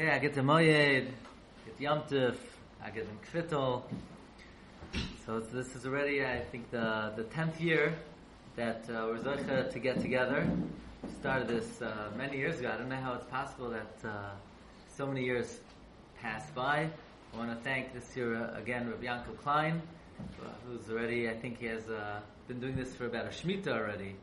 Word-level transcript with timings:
Okay, 0.00 0.08
I 0.08 0.18
get 0.18 0.32
the 0.32 0.40
Moyed, 0.40 1.08
get 1.66 1.78
Yom 1.78 2.00
Tif, 2.08 2.34
I 2.82 2.88
get 2.88 3.06
the 3.06 3.38
Kvittel. 3.38 3.82
So 5.26 5.40
this 5.40 5.76
is 5.76 5.84
already, 5.84 6.24
I 6.24 6.40
think, 6.40 6.70
the 6.70 7.12
the 7.16 7.24
tenth 7.24 7.60
year 7.60 7.92
that 8.56 8.82
uh, 8.88 9.08
we're 9.08 9.18
zoche 9.18 9.70
to 9.70 9.78
get 9.78 10.00
together. 10.00 10.48
We 11.02 11.10
started 11.20 11.48
this 11.48 11.82
uh, 11.82 12.08
many 12.16 12.38
years 12.38 12.60
ago. 12.60 12.70
I 12.72 12.78
don't 12.78 12.88
know 12.88 12.96
how 12.96 13.12
it's 13.12 13.26
possible 13.26 13.68
that 13.68 14.08
uh, 14.08 14.30
so 14.96 15.06
many 15.06 15.22
years 15.22 15.60
passed 16.22 16.54
by. 16.54 16.88
I 17.34 17.36
want 17.36 17.50
to 17.50 17.62
thank 17.62 17.92
this 17.92 18.16
year 18.16 18.36
uh, 18.36 18.58
again 18.58 18.88
Rabbi 18.88 19.04
Yankel 19.04 19.36
Klein, 19.42 19.82
uh, 20.18 20.48
who's 20.66 20.88
already, 20.88 21.28
I 21.28 21.34
think 21.34 21.58
he 21.58 21.66
has 21.66 21.86
uh, 21.90 22.20
been 22.48 22.58
doing 22.58 22.74
this 22.74 22.94
for 22.94 23.04
about 23.04 23.26
a 23.26 23.28
Shemitah 23.28 23.68
already. 23.68 24.16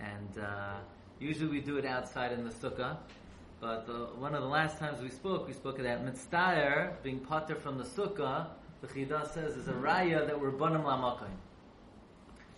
And 0.00 0.44
uh, 0.44 0.78
usually 1.20 1.50
we 1.50 1.60
do 1.60 1.76
it 1.76 1.84
outside 1.84 2.32
in 2.32 2.42
the 2.42 2.50
sukkah. 2.50 2.96
But 3.60 3.88
uh, 3.88 4.14
one 4.20 4.34
of 4.36 4.42
the 4.42 4.48
last 4.48 4.78
times 4.78 5.00
we 5.02 5.08
spoke, 5.08 5.48
we 5.48 5.52
spoke 5.52 5.78
of 5.78 5.84
that 5.84 6.06
mitzdayer 6.06 7.02
being 7.02 7.18
potter 7.18 7.56
from 7.56 7.76
the 7.76 7.84
sukkah. 7.84 8.46
The 8.80 8.86
Chidah 8.86 9.32
says 9.34 9.56
is 9.56 9.66
a 9.66 9.72
raya 9.72 10.26
that 10.26 10.40
we're 10.40 10.52
banim 10.52 10.82
lamakim. 10.82 11.30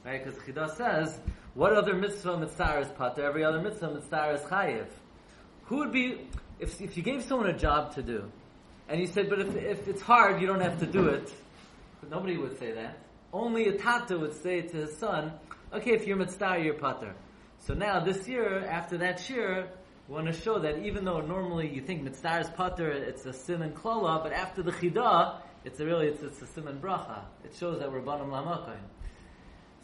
Right? 0.05 0.23
Because 0.23 0.39
Chidah 0.41 0.77
says, 0.77 1.19
what 1.55 1.73
other 1.73 1.95
mitzvah 1.95 2.37
mitzdayer 2.37 2.83
is 2.83 2.89
potter? 2.89 3.25
Every 3.25 3.45
other 3.45 3.63
mitzvah 3.63 3.89
mitzdayer 3.89 4.35
is 4.35 4.41
chayiv. 4.43 4.87
Who 5.65 5.79
would 5.79 5.93
be, 5.93 6.29
if, 6.59 6.79
if 6.83 6.99
you 6.99 7.03
gave 7.03 7.23
someone 7.23 7.49
a 7.49 7.57
job 7.57 7.95
to 7.95 8.03
do, 8.03 8.31
and 8.89 9.01
you 9.01 9.07
said, 9.07 9.31
but 9.31 9.41
if, 9.41 9.57
if 9.57 9.89
it's 9.89 10.03
hard, 10.03 10.41
you 10.41 10.47
don't 10.47 10.61
have 10.61 10.81
to 10.81 10.87
do 10.87 11.09
it. 11.09 11.33
But 12.01 12.11
nobody 12.11 12.37
would 12.37 12.59
say 12.59 12.73
that. 12.73 12.99
Only 13.33 13.69
a 13.69 13.79
tata 13.79 14.19
would 14.19 14.35
say 14.43 14.63
to 14.63 14.77
his 14.77 14.99
son, 14.99 15.33
okay, 15.73 15.93
if 15.93 16.07
you're 16.07 16.19
mitzdayer, 16.19 16.63
you're 16.63 16.75
potter. 16.75 17.15
So 17.61 17.73
now, 17.73 18.01
this 18.01 18.27
year, 18.29 18.67
after 18.67 18.99
that 18.99 19.31
year, 19.31 19.69
we 20.11 20.17
want 20.17 20.27
to 20.27 20.33
show 20.33 20.59
that 20.59 20.79
even 20.85 21.05
though 21.05 21.21
normally 21.21 21.73
you 21.73 21.81
think 21.81 22.03
mitzvah 22.03 22.41
is 22.41 22.49
it's 23.09 23.27
a 23.27 23.33
sin 23.33 23.63
and 23.63 23.73
klola, 23.77 24.21
but 24.21 24.33
after 24.33 24.61
the 24.61 24.73
chidah, 24.73 25.37
it's 25.65 25.79
a 25.79 25.87
really 25.87 26.09
it's, 26.09 26.21
it's 26.21 26.43
a 26.43 26.47
sim 26.49 26.67
and 26.67 26.83
bracha. 26.83 27.21
It 27.45 27.55
shows 27.55 27.79
that 27.79 27.93
we're 27.93 28.01
banim 28.01 28.29
lamakoin. 28.29 28.81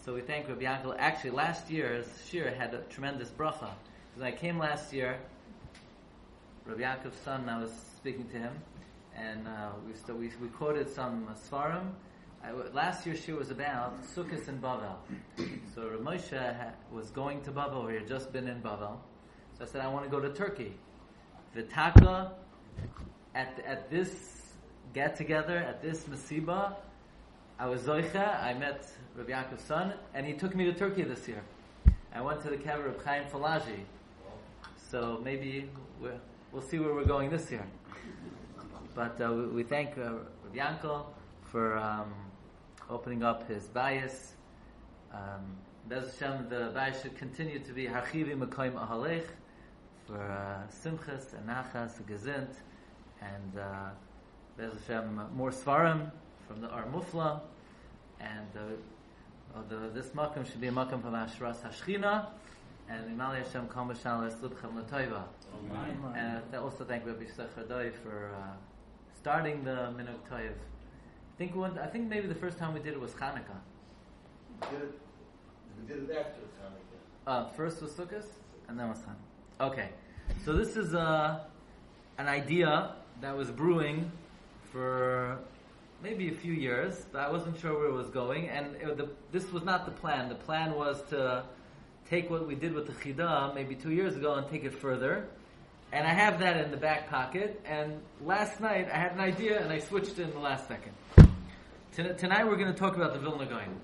So 0.04 0.14
we 0.14 0.22
thank 0.22 0.48
Rabbi 0.48 0.64
Yankel. 0.64 0.96
Actually, 0.98 1.30
last 1.30 1.70
year's 1.70 2.06
shir 2.28 2.52
had 2.52 2.74
a 2.74 2.78
tremendous 2.90 3.28
bracha. 3.28 3.70
Because 4.10 4.22
I 4.24 4.32
came 4.32 4.58
last 4.58 4.92
year, 4.92 5.20
Rabbi 6.64 6.82
Yankel's 6.82 7.16
son, 7.24 7.48
I 7.48 7.60
was 7.60 7.70
speaking 7.96 8.26
to 8.30 8.36
him, 8.36 8.52
and 9.16 9.46
uh, 9.46 9.70
we, 9.86 9.94
still, 9.94 10.16
we 10.16 10.32
we 10.42 10.48
quoted 10.48 10.92
some 10.92 11.28
uh, 11.30 11.34
svarim. 11.34 11.92
I, 12.42 12.50
last 12.50 13.06
year's 13.06 13.20
shir 13.20 13.36
was 13.36 13.52
about 13.52 14.02
Sukkot 14.02 14.48
and 14.48 14.60
Bavel. 14.60 14.96
So 15.72 15.88
Rav 15.88 16.00
Moshe 16.00 16.36
ha, 16.36 16.70
was 16.90 17.10
going 17.10 17.42
to 17.42 17.52
Bavel. 17.52 17.84
Or 17.84 17.90
he 17.90 17.98
had 17.98 18.08
just 18.08 18.32
been 18.32 18.48
in 18.48 18.60
Bavel. 18.60 18.98
So 19.58 19.64
I 19.64 19.68
said, 19.68 19.80
I 19.80 19.88
want 19.88 20.04
to 20.04 20.10
go 20.10 20.20
to 20.20 20.28
Turkey. 20.34 20.74
Vitaka, 21.56 22.30
at, 23.34 23.58
at 23.66 23.90
this 23.90 24.52
get 24.92 25.16
together, 25.16 25.56
at 25.56 25.80
this 25.80 26.02
Masiba, 26.04 26.74
I 27.58 27.66
was 27.66 27.82
Zoicha, 27.82 28.42
I 28.44 28.52
met 28.52 28.86
Rabbi 29.16 29.32
Yaakov's 29.32 29.62
son, 29.62 29.94
and 30.12 30.26
he 30.26 30.34
took 30.34 30.54
me 30.54 30.66
to 30.66 30.74
Turkey 30.74 31.04
this 31.04 31.26
year. 31.26 31.40
I 32.14 32.20
went 32.20 32.42
to 32.42 32.50
the 32.50 32.58
kever 32.58 32.88
of 32.88 33.02
Chaim 33.02 33.24
Palagi. 33.32 33.84
So 34.90 35.22
maybe 35.24 35.70
we 36.02 36.10
will 36.52 36.60
see 36.60 36.78
where 36.78 36.92
we're 36.92 37.04
going 37.06 37.30
this 37.30 37.50
year. 37.50 37.64
But 38.94 39.18
uh, 39.22 39.32
we, 39.32 39.46
we, 39.46 39.62
thank 39.62 39.96
uh, 39.96 40.16
Rabbi 40.44 40.58
Yankel 40.58 41.06
for 41.50 41.78
um, 41.78 42.12
opening 42.90 43.22
up 43.22 43.48
his 43.48 43.64
bias. 43.68 44.34
Um, 45.14 45.56
Bez 45.88 46.18
Hashem, 46.18 46.50
the 46.50 46.72
bias 46.74 47.00
should 47.00 47.16
continue 47.16 47.58
to 47.60 47.72
be 47.72 47.86
Hachivi 47.86 48.36
Mekoim 48.36 48.74
Ahalech 48.74 49.24
for 50.06 50.20
uh, 50.20 50.66
Simchas 50.70 51.34
and 51.34 51.48
Nachas 51.48 51.96
and 51.98 52.06
Gezint, 52.06 52.54
and 53.20 53.58
uh, 53.58 53.90
Bez 54.56 54.72
Hashem 54.86 55.20
more 55.34 55.50
Svarim 55.50 56.10
from 56.46 56.60
the 56.60 56.68
Ar 56.68 56.84
Mufla, 56.84 57.40
and 58.20 58.46
uh, 58.56 59.60
the, 59.68 59.90
this 59.94 60.08
Makam 60.10 60.46
should 60.50 60.60
be 60.60 60.68
a 60.68 60.72
Makam 60.72 61.02
from 61.02 61.14
Ashras 61.14 61.56
Hashchina, 61.58 62.26
and 62.88 63.18
Imali 63.18 63.42
Hashem 63.42 63.66
Kol 63.68 63.86
Mashal 63.86 64.30
Esludchem 64.30 64.76
L'Toiva. 64.76 65.24
And 66.14 66.42
I 66.52 66.56
also 66.56 66.84
thank 66.84 67.04
Rabbi 67.06 67.24
Sechadoi 67.24 67.92
for 68.02 68.30
uh, 68.36 68.54
starting 69.18 69.64
the 69.64 69.92
Minuk 69.96 70.20
Toiv. 70.30 70.52
I 70.52 71.38
think 71.38 71.56
one, 71.56 71.78
I 71.78 71.86
think 71.86 72.08
maybe 72.08 72.28
the 72.28 72.34
first 72.34 72.58
time 72.58 72.74
we 72.74 72.80
did 72.80 72.94
it 72.94 73.00
was 73.00 73.10
Hanukkah. 73.12 73.60
We 74.60 74.68
did 74.68 74.82
it, 74.82 75.00
we 75.80 75.94
did 75.94 76.10
it 76.10 76.16
after 76.16 76.40
Hanukkah. 76.62 77.26
Uh, 77.26 77.48
first 77.48 77.82
was 77.82 77.90
Sukkot, 77.92 78.24
and 78.68 78.78
then 78.78 78.88
was 78.88 78.98
Hanukkah. 78.98 79.35
Okay, 79.58 79.88
so 80.44 80.52
this 80.52 80.76
is 80.76 80.94
uh, 80.94 81.40
an 82.18 82.28
idea 82.28 82.92
that 83.22 83.34
was 83.34 83.50
brewing 83.50 84.12
for 84.70 85.38
maybe 86.02 86.28
a 86.28 86.34
few 86.34 86.52
years, 86.52 87.06
I 87.14 87.30
wasn't 87.30 87.58
sure 87.58 87.72
where 87.72 87.88
it 87.88 87.94
was 87.94 88.10
going, 88.10 88.50
and 88.50 88.76
it, 88.76 88.98
the, 88.98 89.08
this 89.32 89.50
was 89.52 89.64
not 89.64 89.86
the 89.86 89.92
plan. 89.92 90.28
The 90.28 90.34
plan 90.34 90.74
was 90.74 91.00
to 91.08 91.42
take 92.06 92.28
what 92.28 92.46
we 92.46 92.54
did 92.54 92.74
with 92.74 92.86
the 92.86 92.92
Chidah 92.92 93.54
maybe 93.54 93.74
two 93.74 93.92
years 93.92 94.14
ago 94.14 94.34
and 94.34 94.46
take 94.46 94.64
it 94.64 94.74
further. 94.74 95.26
And 95.90 96.06
I 96.06 96.12
have 96.12 96.38
that 96.40 96.58
in 96.62 96.70
the 96.70 96.76
back 96.76 97.08
pocket, 97.08 97.58
and 97.64 97.98
last 98.22 98.60
night 98.60 98.90
I 98.92 98.98
had 98.98 99.12
an 99.12 99.20
idea 99.20 99.62
and 99.62 99.72
I 99.72 99.78
switched 99.78 100.18
it 100.18 100.24
in 100.24 100.32
the 100.32 100.38
last 100.38 100.68
second. 100.68 100.92
Tonight 102.18 102.46
we're 102.46 102.56
going 102.56 102.70
to 102.70 102.78
talk 102.78 102.94
about 102.94 103.14
the 103.14 103.20
Vilna 103.20 103.46
Gaon. 103.46 103.80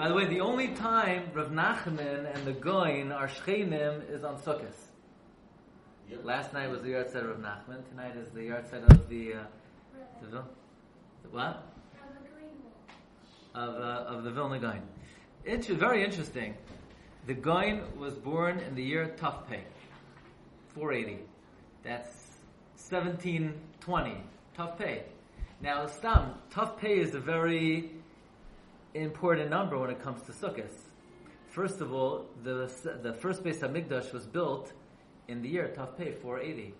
By 0.00 0.08
the 0.08 0.14
way, 0.14 0.24
the 0.24 0.40
only 0.40 0.68
time 0.68 1.24
Rav 1.34 1.50
Nachman 1.50 2.34
and 2.34 2.46
the 2.46 2.54
Goin 2.54 3.12
are 3.12 3.28
Shchenim 3.28 4.10
is 4.10 4.24
on 4.24 4.38
Sukkot. 4.38 4.72
Yep. 6.08 6.24
Last 6.24 6.54
night 6.54 6.70
was 6.70 6.80
the 6.80 6.92
yard 6.92 7.08
of 7.08 7.14
Rav 7.14 7.36
Nachman. 7.36 7.86
Tonight 7.90 8.16
is 8.16 8.30
the 8.30 8.44
yard 8.44 8.64
of 8.72 9.08
the, 9.10 9.34
uh, 9.34 9.38
the, 10.22 10.42
the 11.22 11.28
what? 11.30 11.66
Of, 13.54 13.74
uh, 13.74 14.04
of 14.08 14.24
the 14.24 14.30
Vilna 14.30 14.58
Gaon. 14.58 14.80
It's 15.44 15.66
very 15.66 16.02
interesting. 16.02 16.54
The 17.26 17.34
Goin 17.34 17.82
was 17.98 18.14
born 18.14 18.58
in 18.60 18.74
the 18.74 18.82
year 18.82 19.14
Tufpei, 19.18 19.60
480. 20.68 21.18
That's 21.84 22.38
1720. 22.88 24.16
Tufpei. 24.56 25.02
Now, 25.60 25.86
Stam, 25.88 26.36
Tufpei 26.50 26.96
is 26.96 27.14
a 27.14 27.20
very 27.20 27.99
important 28.94 29.50
number 29.50 29.78
when 29.78 29.90
it 29.90 30.02
comes 30.02 30.22
to 30.22 30.32
Sukkot. 30.32 30.70
First 31.48 31.80
of 31.80 31.92
all, 31.92 32.26
the 32.42 32.70
the 33.02 33.12
first 33.12 33.42
base 33.42 33.60
Hamikdash 33.60 34.12
was 34.12 34.26
built 34.26 34.72
in 35.28 35.42
the 35.42 35.48
year 35.48 35.72
Tafpei 35.76 36.14
480, 36.14 36.74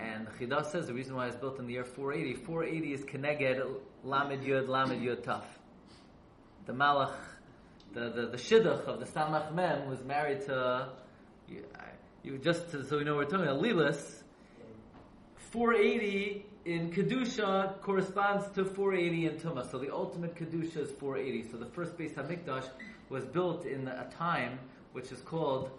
and 0.00 0.26
Chidah 0.38 0.64
says 0.66 0.86
the 0.86 0.94
reason 0.94 1.14
why 1.14 1.26
it's 1.26 1.36
built 1.36 1.58
in 1.58 1.66
the 1.66 1.74
year 1.74 1.84
480. 1.84 2.44
480 2.44 2.92
is 2.92 3.04
Keneged 3.04 3.70
Lamed 4.04 4.42
Yud 4.42 4.68
Lamed 4.68 5.02
Yud 5.02 5.22
Taf. 5.22 5.44
The 6.66 6.72
Malach, 6.72 7.14
the 7.92 8.10
the, 8.10 8.26
the 8.28 8.36
Shidduch 8.38 8.84
of 8.86 9.00
the 9.00 9.06
Samach 9.06 9.54
Mem 9.54 9.88
was 9.88 10.02
married 10.02 10.46
to 10.46 10.88
you, 11.48 11.64
you 12.22 12.38
just 12.38 12.70
to, 12.70 12.84
so 12.84 12.98
we 12.98 13.04
know 13.04 13.16
we're 13.16 13.24
talking 13.24 13.46
about 13.46 13.62
Lilis. 13.62 14.22
480 15.52 16.44
in 16.64 16.90
Kedusha 16.90 17.80
corresponds 17.80 18.46
to 18.54 18.64
480 18.64 19.26
in 19.26 19.34
Tumah. 19.36 19.70
So 19.70 19.78
the 19.78 19.92
ultimate 19.92 20.34
Kedusha 20.34 20.78
is 20.78 20.90
480. 20.90 21.50
So 21.50 21.56
the 21.56 21.66
first 21.66 21.96
base 21.96 22.12
Hamikdash 22.12 22.68
was 23.08 23.24
built 23.24 23.64
in 23.64 23.88
a 23.88 24.10
time 24.16 24.58
which 24.92 25.12
is 25.12 25.20
called 25.20 25.70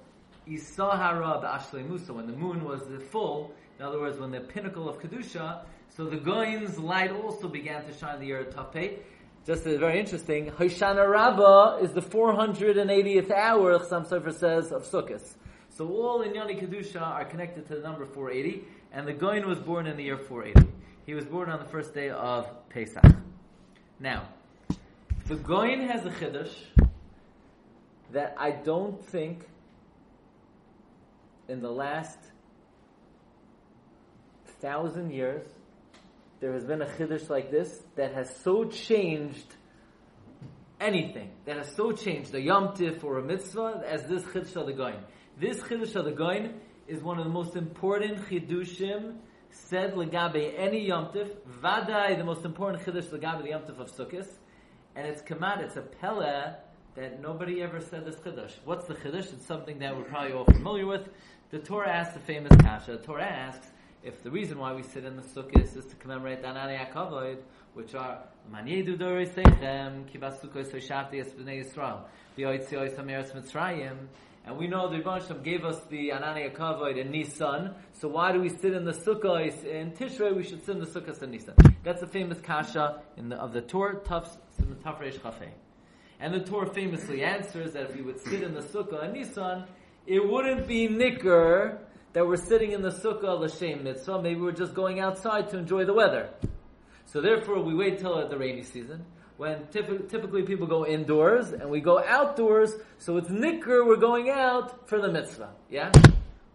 Isahara 0.47 1.41
B'Ashlei 1.43 1.87
Musa, 1.87 2.13
when 2.13 2.27
the 2.27 2.33
moon 2.33 2.63
was 2.63 2.81
full. 3.11 3.53
In 3.79 3.85
other 3.85 3.99
words, 3.99 4.19
when 4.19 4.31
the 4.31 4.39
pinnacle 4.39 4.89
of 4.89 4.99
Kedusha. 4.99 5.63
So 5.95 6.05
the 6.05 6.17
Goin's 6.17 6.77
light 6.77 7.11
also 7.11 7.47
began 7.47 7.85
to 7.85 7.93
shine 7.93 8.19
the 8.19 8.25
year 8.25 8.39
of 8.39 8.49
Tapeh. 8.53 8.99
Just 9.45 9.65
uh, 9.65 9.77
very 9.77 9.99
interesting. 9.99 10.47
Hoshana 10.51 11.09
Rabbah 11.09 11.77
is 11.77 11.93
the 11.93 12.01
480th 12.01 13.31
hour, 13.31 13.79
Chassam 13.79 14.07
Sofer 14.07 14.33
says, 14.33 14.71
of 14.71 14.83
Sukkot. 14.83 15.27
So 15.69 15.87
all 15.87 16.21
in 16.21 16.35
Yoni 16.35 16.55
Kedusha 16.55 17.01
are 17.01 17.25
connected 17.25 17.65
to 17.67 17.75
the 17.75 17.81
number 17.81 18.05
480, 18.05 18.63
and 18.91 19.07
the 19.07 19.13
Goin 19.13 19.47
was 19.47 19.59
born 19.59 19.87
in 19.87 19.97
the 19.97 20.03
year 20.03 20.17
480. 20.17 20.71
He 21.05 21.13
was 21.13 21.25
born 21.25 21.49
on 21.49 21.59
the 21.59 21.69
first 21.69 21.93
day 21.93 22.09
of 22.09 22.47
Pesach. 22.69 23.03
Now, 23.99 24.29
the 25.27 25.35
Goin 25.35 25.87
has 25.87 26.05
a 26.05 26.09
chiddush 26.09 26.53
that 28.11 28.35
I 28.37 28.51
don't 28.51 29.03
think 29.05 29.45
in 31.47 31.61
the 31.61 31.71
last 31.71 32.17
thousand 34.59 35.11
years 35.11 35.43
there 36.39 36.53
has 36.53 36.63
been 36.63 36.81
a 36.81 36.85
chiddush 36.85 37.29
like 37.29 37.51
this 37.51 37.81
that 37.95 38.13
has 38.13 38.33
so 38.43 38.65
changed 38.65 39.55
anything, 40.79 41.31
that 41.45 41.57
has 41.57 41.75
so 41.75 41.91
changed 41.91 42.33
a 42.33 42.41
yom 42.41 42.69
tif 42.69 43.03
or 43.03 43.19
a 43.19 43.23
mitzvah 43.23 43.83
as 43.85 44.03
this 44.03 44.23
chiddush 44.23 44.55
of 44.55 44.67
the 44.67 44.73
Goin. 44.73 44.99
This 45.37 45.59
chiddush 45.59 45.95
of 45.95 46.05
the 46.05 46.11
Goin 46.11 46.59
is 46.89 47.03
one 47.03 47.19
of 47.19 47.23
the 47.23 47.31
most 47.31 47.55
important 47.55 48.17
chidushim 48.27 49.15
said 49.51 49.93
legabe 49.93 50.53
any 50.57 50.87
Yom 50.87 51.05
Tif, 51.07 51.29
vadai 51.61 52.17
the 52.17 52.23
most 52.23 52.43
important 52.45 52.83
chiddush 52.83 53.05
legabe 53.05 53.43
the 53.43 53.49
Yom 53.49 53.61
Tif 53.61 53.79
of 53.79 53.91
Sukkot, 53.91 54.27
and 54.95 55.07
it's 55.07 55.21
kamat, 55.21 55.59
it's 55.59 55.77
a 55.77 55.81
pele 55.81 56.55
that 56.95 57.21
nobody 57.21 57.61
ever 57.61 57.79
said 57.79 58.05
this 58.05 58.15
chiddush. 58.15 58.53
What's 58.65 58.87
the 58.87 58.95
chiddush? 58.95 59.31
It's 59.33 59.45
something 59.45 59.77
that 59.79 59.95
we're 59.95 60.03
probably 60.03 60.33
all 60.33 60.45
familiar 60.45 60.87
with. 60.87 61.09
The 61.51 61.59
Torah 61.59 61.89
asks 61.89 62.13
the 62.15 62.19
famous 62.19 62.55
kasha. 62.57 62.93
The 62.93 62.97
Torah 62.97 63.23
asks, 63.23 63.67
if 64.03 64.23
the 64.23 64.31
reason 64.31 64.57
why 64.57 64.73
we 64.73 64.81
sit 64.81 65.05
in 65.05 65.15
the 65.15 65.21
sukkah 65.21 65.61
is 65.61 65.85
to 65.85 65.95
commemorate 65.97 66.41
Anani 66.43 66.79
Akavoid, 66.79 67.37
which 67.73 67.93
are 67.95 68.23
Manyedu 68.51 68.97
Dore 68.97 69.25
Sechem, 69.25 70.05
Kibas 70.09 70.39
Sukkah 70.39 70.65
Soshafti 70.65 71.19
Es 71.19 71.31
B'nei 71.31 71.63
Yisrael, 71.63 72.01
V'yoitzi 72.37 72.73
Oisam 72.73 73.05
Eretz 73.07 73.31
Mitzrayim, 73.33 73.97
and 74.49 74.57
we 74.57 74.65
know 74.65 74.89
the 74.89 74.97
Rebbe 74.97 75.43
gave 75.43 75.63
us 75.63 75.79
the 75.91 76.09
Anani 76.09 76.51
Akavoid 76.51 76.97
in 76.97 77.11
Nisan, 77.11 77.75
so 77.93 78.07
why 78.07 78.31
do 78.31 78.41
we 78.41 78.49
sit 78.49 78.73
in 78.73 78.83
the 78.83 78.93
sukkah 78.93 79.63
in 79.63 79.91
Tishrei? 79.91 80.35
We 80.35 80.41
should 80.41 80.65
sit 80.65 80.75
in 80.75 80.81
the 80.81 80.87
sukkah 80.87 81.21
in 81.21 81.29
Nisan. 81.29 81.53
That's 81.83 82.01
the 82.01 82.07
famous 82.07 82.39
kasha 82.41 82.99
the, 83.15 83.35
of 83.35 83.53
the 83.53 83.61
Torah, 83.61 83.99
Reish 83.99 85.19
Chafei. 85.19 85.49
And 86.19 86.33
the 86.33 86.39
Torah 86.39 86.73
famously 86.73 87.23
answers 87.23 87.73
that 87.73 87.91
if 87.91 87.95
we 87.95 88.01
would 88.01 88.19
sit 88.19 88.41
in 88.41 88.55
the 88.55 88.61
sukkah 88.61 89.05
in 89.05 89.13
Nisan, 89.13 89.65
it 90.07 90.27
wouldn't 90.27 90.67
be 90.67 90.87
nicker 90.87 91.77
that 92.13 92.25
we're 92.25 92.35
sitting 92.35 92.71
in 92.71 92.81
the 92.81 92.89
sukkah 92.89 93.39
l'shem 93.39 93.83
mitzvah. 93.83 94.19
Maybe 94.19 94.41
we're 94.41 94.51
just 94.51 94.73
going 94.73 94.99
outside 94.99 95.51
to 95.51 95.59
enjoy 95.59 95.85
the 95.85 95.93
weather. 95.93 96.27
So 97.05 97.21
therefore, 97.21 97.61
we 97.61 97.75
wait 97.75 97.99
till 97.99 98.27
the 98.27 98.37
rainy 98.37 98.63
season 98.63 99.05
when 99.39 99.65
typically 99.69 100.43
people 100.43 100.67
go 100.67 100.85
indoors 100.85 101.53
and 101.53 101.69
we 101.69 101.79
go 101.79 102.03
outdoors. 102.03 102.73
So 102.97 103.15
it's 103.15 103.29
nicker. 103.29 103.85
We're 103.85 103.95
going 103.95 104.29
out 104.29 104.89
for 104.89 104.99
the 104.99 105.09
mitzvah. 105.09 105.51
Yeah, 105.69 105.93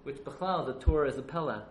which 0.02 0.16
b'chlal 0.16 0.66
the 0.66 0.74
Torah 0.74 1.08
is 1.08 1.16
a 1.16 1.22
pella. 1.22 1.64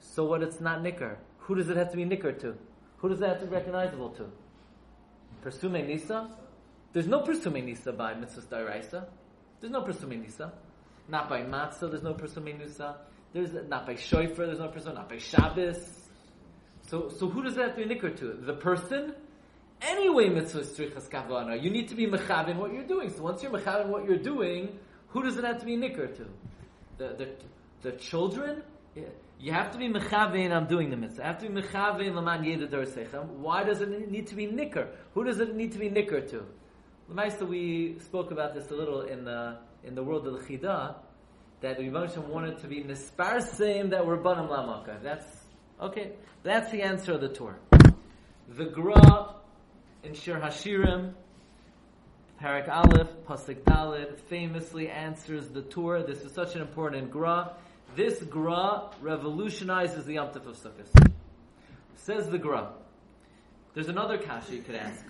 So 0.00 0.24
what? 0.24 0.42
It's 0.42 0.60
not 0.60 0.82
nicker. 0.82 1.16
Who 1.38 1.54
does 1.54 1.68
it 1.68 1.76
have 1.76 1.92
to 1.92 1.96
be 1.96 2.04
nicker 2.04 2.32
to? 2.32 2.56
Who 2.96 3.08
does 3.08 3.20
it 3.20 3.28
have 3.28 3.38
to 3.38 3.46
be 3.46 3.52
recognizable 3.52 4.08
to? 4.10 4.24
Persume 5.42 5.86
nisa. 5.86 6.28
There's 6.92 7.06
no 7.06 7.20
persume 7.20 7.64
nisa 7.64 7.92
by 7.92 8.14
mitzvah 8.14 8.40
daraisa. 8.40 9.06
There's 9.60 9.72
no 9.72 9.82
persume 9.82 10.20
nisa. 10.20 10.52
Not 11.08 11.28
by 11.28 11.42
matzah, 11.42 11.88
there's 11.88 12.02
no 12.02 12.14
pursuing 12.14 12.58
nusa. 12.58 12.96
There's 13.32 13.52
not 13.68 13.86
by 13.86 13.94
shofar, 13.94 14.46
there's 14.46 14.58
no 14.58 14.66
pursuing, 14.66 14.96
not 14.96 15.08
by 15.08 15.18
Shabbos. 15.18 16.08
So, 16.88 17.10
so 17.10 17.28
who 17.28 17.44
does 17.44 17.54
that 17.54 17.68
have 17.68 17.76
to 17.76 17.82
be 17.82 17.88
nicker 17.94 18.10
to? 18.10 18.32
The 18.40 18.54
person? 18.54 19.14
Anyway, 19.84 20.28
mitzvah 20.28 20.60
strichas 20.60 21.08
kavana. 21.08 21.60
You 21.60 21.70
need 21.70 21.88
to 21.88 21.94
be 21.94 22.06
mechavin 22.06 22.56
what 22.56 22.72
you're 22.72 22.84
doing. 22.84 23.10
So 23.10 23.22
once 23.22 23.42
you're 23.42 23.50
mechavin 23.50 23.86
what 23.86 24.04
you're 24.04 24.16
doing, 24.16 24.78
who 25.08 25.22
does 25.22 25.36
it 25.36 25.44
have 25.44 25.58
to 25.58 25.66
be 25.66 25.76
nicker 25.76 26.06
to? 26.06 26.26
The, 26.98 27.08
the, 27.14 27.28
the 27.82 27.92
children? 27.92 28.62
Yeah. 28.94 29.04
You 29.40 29.52
have 29.52 29.72
to 29.72 29.78
be 29.78 29.88
mechavin, 29.88 30.52
I'm 30.52 30.66
doing 30.66 30.88
the 30.90 30.96
mitzvah. 30.96 31.24
I 31.24 31.26
have 31.26 31.38
to 31.40 31.48
be 31.48 31.60
mechavin, 31.60 32.14
laman 32.14 32.44
yeda 32.44 33.26
Why 33.38 33.64
does 33.64 33.80
it 33.80 34.10
need 34.10 34.28
to 34.28 34.36
be 34.36 34.46
nicker? 34.46 34.88
Who 35.14 35.24
does 35.24 35.40
it 35.40 35.56
need 35.56 35.72
to 35.72 35.78
be 35.78 35.90
nicker 35.90 36.20
to? 36.20 36.46
Lemaisa, 37.10 37.46
we 37.46 37.98
spoke 37.98 38.30
about 38.30 38.54
this 38.54 38.70
a 38.70 38.74
little 38.74 39.02
in 39.02 39.24
the 39.24 39.56
in 39.82 39.96
the 39.96 40.02
world 40.02 40.26
of 40.28 40.34
the 40.34 40.58
Chida 40.58 40.94
that 41.60 41.76
the 41.76 41.82
Rebbe 41.82 42.08
wanted 42.28 42.58
to 42.58 42.68
be 42.68 42.84
nisparsim 42.84 43.90
that 43.90 44.06
were 44.06 44.16
banam 44.16 44.48
lamaka. 44.48 45.02
That's 45.02 45.26
okay. 45.80 46.12
That's 46.44 46.70
the 46.70 46.82
answer 46.82 47.14
of 47.14 47.20
the 47.20 47.28
Torah. 47.28 47.58
The 48.48 48.66
Gra 48.66 49.41
in 50.02 50.14
Shir 50.14 50.40
Hashirim, 50.40 51.12
Parak 52.40 52.68
Aleph, 52.68 53.08
Pasuk 53.26 53.62
Dalid, 53.62 54.18
famously 54.18 54.88
answers 54.88 55.48
the 55.48 55.62
Torah. 55.62 56.04
This 56.04 56.22
is 56.22 56.32
such 56.32 56.56
an 56.56 56.60
important 56.60 57.10
Gra. 57.10 57.52
This 57.94 58.20
Gra 58.22 58.90
revolutionizes 59.00 60.04
the 60.06 60.14
Yom 60.14 60.28
of 60.28 60.42
Sukkot. 60.56 61.12
Says 61.94 62.28
the 62.28 62.38
Gra. 62.38 62.72
There's 63.74 63.88
another 63.88 64.18
kasha 64.18 64.56
you 64.56 64.62
could 64.62 64.74
ask. 64.74 65.04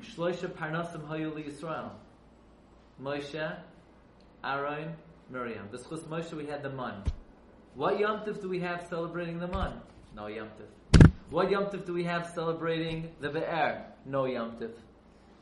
Shloisha 0.00 0.48
Parnasim 0.48 1.06
Hayu 1.06 1.32
Yisrael. 1.32 1.90
Moshe, 3.02 3.56
Aaron, 4.42 4.94
Miriam. 5.30 5.68
The 5.70 5.78
Schus 5.78 6.00
Moshe 6.04 6.32
we 6.32 6.46
had 6.46 6.62
the 6.62 6.70
man. 6.70 7.02
What 7.74 7.98
Yom 7.98 8.20
Tif 8.20 8.40
do 8.40 8.48
we 8.48 8.60
have 8.60 8.86
celebrating 8.88 9.40
the 9.40 9.48
man? 9.48 9.74
No 10.16 10.28
Yom 10.28 10.48
Tif. 10.48 10.68
What 11.34 11.50
Yom 11.50 11.64
Tif 11.64 11.84
do 11.84 11.92
we 11.92 12.04
have 12.04 12.30
celebrating 12.32 13.10
the 13.20 13.28
Be'er? 13.28 13.84
No 14.06 14.24
Yom 14.24 14.52
Tif. 14.52 14.70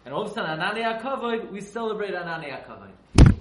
And 0.07 0.15
all 0.15 0.23
of 0.23 0.31
a 0.31 0.33
sudden, 0.33 0.59
Anani 0.59 0.83
HaKavod, 0.83 1.53
we 1.53 1.61
celebrate 1.61 2.15
Anani 2.15 2.49
HaKavod. 2.49 2.89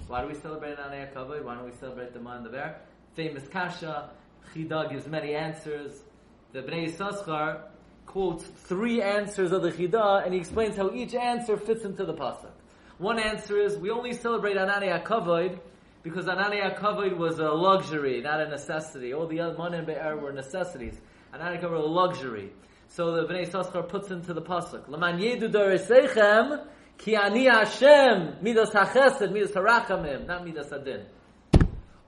Why 0.06 0.20
do 0.20 0.28
we 0.28 0.34
celebrate 0.34 0.76
Anani 0.76 1.10
HaKavod? 1.10 1.44
Why 1.44 1.54
don't 1.54 1.64
we 1.64 1.72
celebrate 1.80 2.12
the 2.12 2.20
man, 2.20 2.36
and 2.36 2.44
the 2.44 2.50
Be'er? 2.50 2.76
Famous 3.14 3.48
Kasha. 3.48 4.10
Chida 4.54 4.90
gives 4.90 5.06
many 5.06 5.34
answers. 5.34 6.02
The 6.52 6.60
Bnei 6.60 6.92
Yissaschar 6.92 7.62
quotes 8.04 8.44
three 8.44 9.00
answers 9.00 9.50
of 9.50 9.62
the 9.62 9.70
Chida, 9.70 10.22
and 10.22 10.34
he 10.34 10.40
explains 10.40 10.76
how 10.76 10.90
each 10.92 11.14
answer 11.14 11.56
fits 11.56 11.86
into 11.86 12.04
the 12.04 12.12
pasuk. 12.12 12.52
One 12.98 13.18
answer 13.18 13.58
is 13.58 13.78
we 13.78 13.88
only 13.88 14.12
celebrate 14.12 14.58
Anani 14.58 15.02
HaKavod 15.02 15.58
because 16.02 16.26
Anani 16.26 16.60
HaKavod 16.60 17.16
was 17.16 17.38
a 17.38 17.48
luxury, 17.48 18.20
not 18.20 18.42
a 18.42 18.48
necessity. 18.50 19.14
All 19.14 19.26
the 19.26 19.40
other 19.40 19.56
Mon 19.56 19.72
and 19.72 19.86
Be'er 19.86 20.18
were 20.18 20.34
necessities. 20.34 21.00
HaKavod 21.40 21.70
was 21.70 21.84
a 21.84 21.88
luxury. 21.88 22.52
So 22.88 23.12
the 23.12 23.32
Bnei 23.32 23.48
Yissaschar 23.48 23.88
puts 23.88 24.10
into 24.10 24.34
the 24.34 24.42
pasuk, 24.42 24.88
"L'man 24.88 25.18
yedu 25.18 25.50
doresechem 25.50 26.66
ki 26.98 27.16
ani 27.16 27.44
Hashem 27.44 28.36
midas 28.42 28.70
hachesed 28.70 29.32
midas 29.32 29.52
harachamim, 29.52 30.26
not 30.26 30.44
midas 30.44 30.72
adin." 30.72 31.06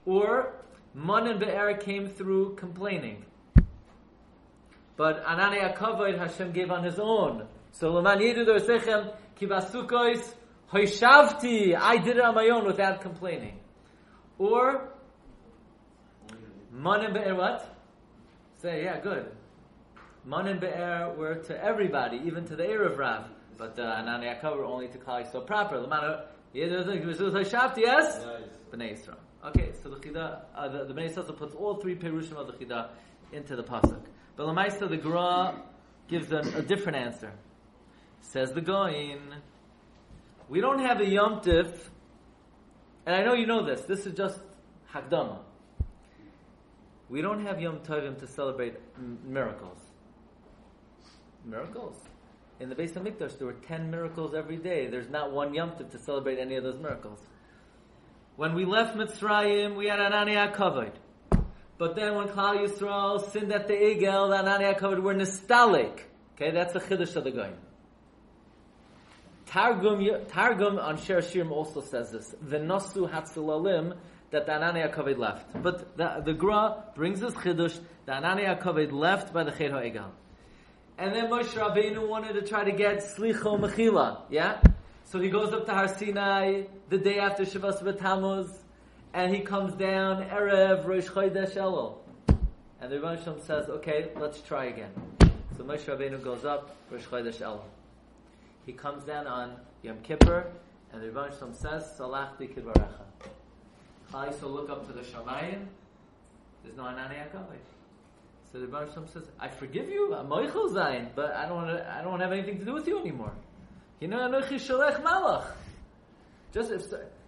Or 0.05 0.53
Mon 0.93 1.27
and 1.27 1.39
Be'er 1.39 1.77
came 1.77 2.07
through 2.07 2.55
complaining, 2.55 3.25
but 4.95 5.25
Anani 5.25 5.73
HaKavod 5.73 6.17
Hashem 6.17 6.51
gave 6.51 6.71
on 6.71 6.83
His 6.83 6.99
own. 6.99 7.47
So 7.71 7.91
"L'man 7.91 8.19
yedu 8.19 8.45
doresechem 8.45 9.13
ki 9.35 9.47
basukos 9.47 10.35
Hoishavti, 10.71 11.77
I 11.79 11.97
did 11.97 12.17
it 12.17 12.23
on 12.23 12.35
my 12.35 12.49
own 12.49 12.65
without 12.65 13.01
complaining. 13.01 13.59
Or, 14.37 14.89
Manim 16.73 17.13
Be'er 17.13 17.35
what? 17.35 17.74
Say, 18.65 18.83
yeah, 18.83 18.99
good. 18.99 19.31
Manim 20.27 20.59
Be'er 20.59 21.13
were 21.15 21.35
to 21.35 21.63
everybody, 21.63 22.19
even 22.25 22.45
to 22.45 22.55
the 22.55 22.63
Erev 22.63 22.97
Rav. 22.97 23.29
But 23.59 23.77
uh, 23.77 23.83
Anani 23.83 24.41
Yaakov 24.41 24.57
were 24.57 24.65
only 24.65 24.87
to 24.87 24.97
Klal 24.97 25.31
so 25.31 25.41
proper. 25.41 25.77
Lamana, 25.77 26.23
yes? 26.51 26.71
B'nai 28.73 28.97
Yisrael. 28.97 29.17
Okay, 29.45 29.71
so 29.83 29.89
the 29.89 29.97
Chida, 29.97 30.45
uh, 30.55 30.67
the, 30.67 30.85
the 30.85 30.95
Bnei 30.95 31.13
Yisrael 31.13 31.37
puts 31.37 31.53
all 31.53 31.75
three 31.75 31.93
Perushim 31.95 32.37
of 32.37 32.47
the 32.47 32.53
Chida 32.53 32.89
into 33.31 33.55
the 33.55 33.63
Pasuk. 33.63 34.01
But 34.35 34.47
Lamaisa, 34.47 34.89
the 34.89 34.97
Gra 34.97 35.61
gives 36.07 36.31
a, 36.31 36.39
a 36.39 36.63
different 36.63 36.97
answer. 36.97 37.33
Says 38.21 38.51
the 38.51 38.61
Goin, 38.61 39.21
we 40.49 40.59
don't 40.59 40.79
have 40.79 41.01
a 41.01 41.05
Yom 41.05 41.41
Tif, 41.41 41.71
and 43.05 43.15
I 43.15 43.23
know 43.23 43.35
you 43.35 43.45
know 43.45 43.63
this, 43.63 43.81
this 43.81 44.07
is 44.07 44.13
just 44.13 44.39
Hakdama. 44.91 45.44
We 47.09 47.21
don't 47.21 47.45
have 47.45 47.61
Yom 47.61 47.79
Tovim 47.79 48.19
to 48.19 48.27
celebrate 48.27 48.75
m- 48.97 49.19
miracles. 49.25 49.77
Miracles? 51.45 51.95
In 52.59 52.69
the 52.69 52.75
base 52.75 52.95
of 52.95 53.03
Mikdash, 53.03 53.37
there 53.37 53.47
were 53.47 53.53
10 53.53 53.91
miracles 53.91 54.33
every 54.33 54.57
day. 54.57 54.87
There's 54.87 55.09
not 55.09 55.31
one 55.31 55.53
Yom 55.53 55.71
Tif 55.71 55.91
to 55.91 55.99
celebrate 55.99 56.39
any 56.39 56.55
of 56.55 56.63
those 56.63 56.79
miracles. 56.79 57.19
When 58.37 58.55
we 58.55 58.65
left 58.65 58.97
Mitzrayim, 58.97 59.75
we 59.75 59.87
had 59.87 59.99
Anani 59.99 60.35
HaKavod. 60.35 60.93
But 61.77 61.95
then 61.95 62.15
when 62.15 62.27
Klal 62.29 62.65
Yisrael 62.65 63.29
sinned 63.31 63.51
at 63.51 63.67
the 63.67 63.73
Egel, 63.73 64.29
the 64.29 64.43
Anani 64.43 64.75
HaKavod 64.75 65.01
were 65.01 65.13
nostalgic. 65.13 66.09
Okay, 66.35 66.51
that's 66.51 66.73
the 66.73 66.79
Chiddush 66.79 67.15
of 67.15 67.23
the 67.23 67.31
Goyin. 67.31 67.55
Targum, 69.45 70.25
Targum 70.27 70.79
on 70.79 70.97
Shir 70.97 71.21
Shirim 71.21 71.51
also 71.51 71.81
says 71.81 72.11
this. 72.11 72.35
The 72.41 72.57
Nasu 72.57 73.09
Hatzilalim 73.09 73.95
that 74.35 74.45
the 74.45 74.51
Anani 74.51 74.93
HaKaved 74.93 75.17
left. 75.17 75.63
But 75.63 75.95
the, 75.95 76.21
the 76.25 76.33
Gra 76.33 76.83
brings 76.93 77.21
this 77.21 77.33
Chiddush, 77.35 77.79
the 78.05 78.11
Anani 78.11 78.43
HaKaved 78.45 78.91
left 78.91 79.33
by 79.33 79.45
the 79.45 79.51
Ched 79.51 79.71
HaEgal. 79.71 80.09
And 80.97 81.15
then 81.15 81.29
Moshe 81.29 81.53
Rabbeinu 81.53 82.05
wanted 82.05 82.33
to 82.33 82.41
try 82.41 82.65
to 82.65 82.73
get 82.73 82.97
Slicho 82.97 83.57
Mechila, 83.57 84.23
yeah? 84.29 84.61
So 85.05 85.21
he 85.21 85.29
goes 85.29 85.53
up 85.53 85.65
to 85.67 85.73
Har 85.73 85.87
Sinai 85.87 86.63
the 86.89 86.97
day 86.97 87.17
after 87.19 87.45
Shavas 87.45 87.81
B'Tamuz, 87.81 88.49
and 89.13 89.33
he 89.33 89.39
comes 89.39 89.73
down, 89.75 90.25
Erev 90.25 90.85
Rosh 90.85 91.07
Chodesh 91.07 91.53
Elul. 91.53 91.99
And 92.81 92.91
the 92.91 92.99
Rebbe 92.99 93.39
says, 93.41 93.69
okay, 93.69 94.09
let's 94.17 94.41
try 94.41 94.65
again. 94.65 94.91
So 95.55 95.63
Moshe 95.63 95.85
Rabbeinu 95.85 96.21
goes 96.21 96.43
up, 96.43 96.75
Rosh 96.91 97.05
Chodesh 97.05 97.37
Elul. 97.37 97.61
He 98.65 98.73
comes 98.73 99.05
down 99.05 99.27
on 99.27 99.55
Yom 99.81 99.99
Kippur, 100.03 100.51
and 100.91 101.01
the 101.01 101.07
Rebbe 101.07 101.31
says, 101.53 101.93
Salachti 101.97 102.53
Kidvarecha. 102.53 103.04
I 104.13 104.31
so 104.31 104.47
look 104.47 104.69
up 104.69 104.87
to 104.87 104.93
the 104.93 105.01
Shamayim, 105.01 105.65
there's 106.63 106.77
no 106.77 106.83
Anani 106.83 107.15
HaKavod. 107.15 107.57
So 108.51 108.59
the 108.59 108.67
Rebbe 108.67 108.87
Shalom 108.93 109.07
says, 109.07 109.23
I 109.39 109.47
forgive 109.47 109.89
you, 109.89 110.13
I'm 110.15 110.27
Moichel 110.27 110.71
Zayin, 110.71 111.09
but 111.15 111.33
I 111.33 111.45
don't, 111.45 111.55
want 111.55 111.77
to, 111.77 111.93
I 111.93 112.01
don't 112.01 112.11
want 112.11 112.21
to 112.21 112.25
have 112.25 112.33
anything 112.33 112.59
to 112.59 112.65
do 112.65 112.73
with 112.73 112.87
you 112.87 112.99
anymore. 112.99 113.33
You 113.99 114.07
know, 114.07 114.19
Anochi 114.19 114.55
Shalech 114.55 115.01
Malach. 115.03 115.45
Just 116.53 116.71
if, 116.71 116.83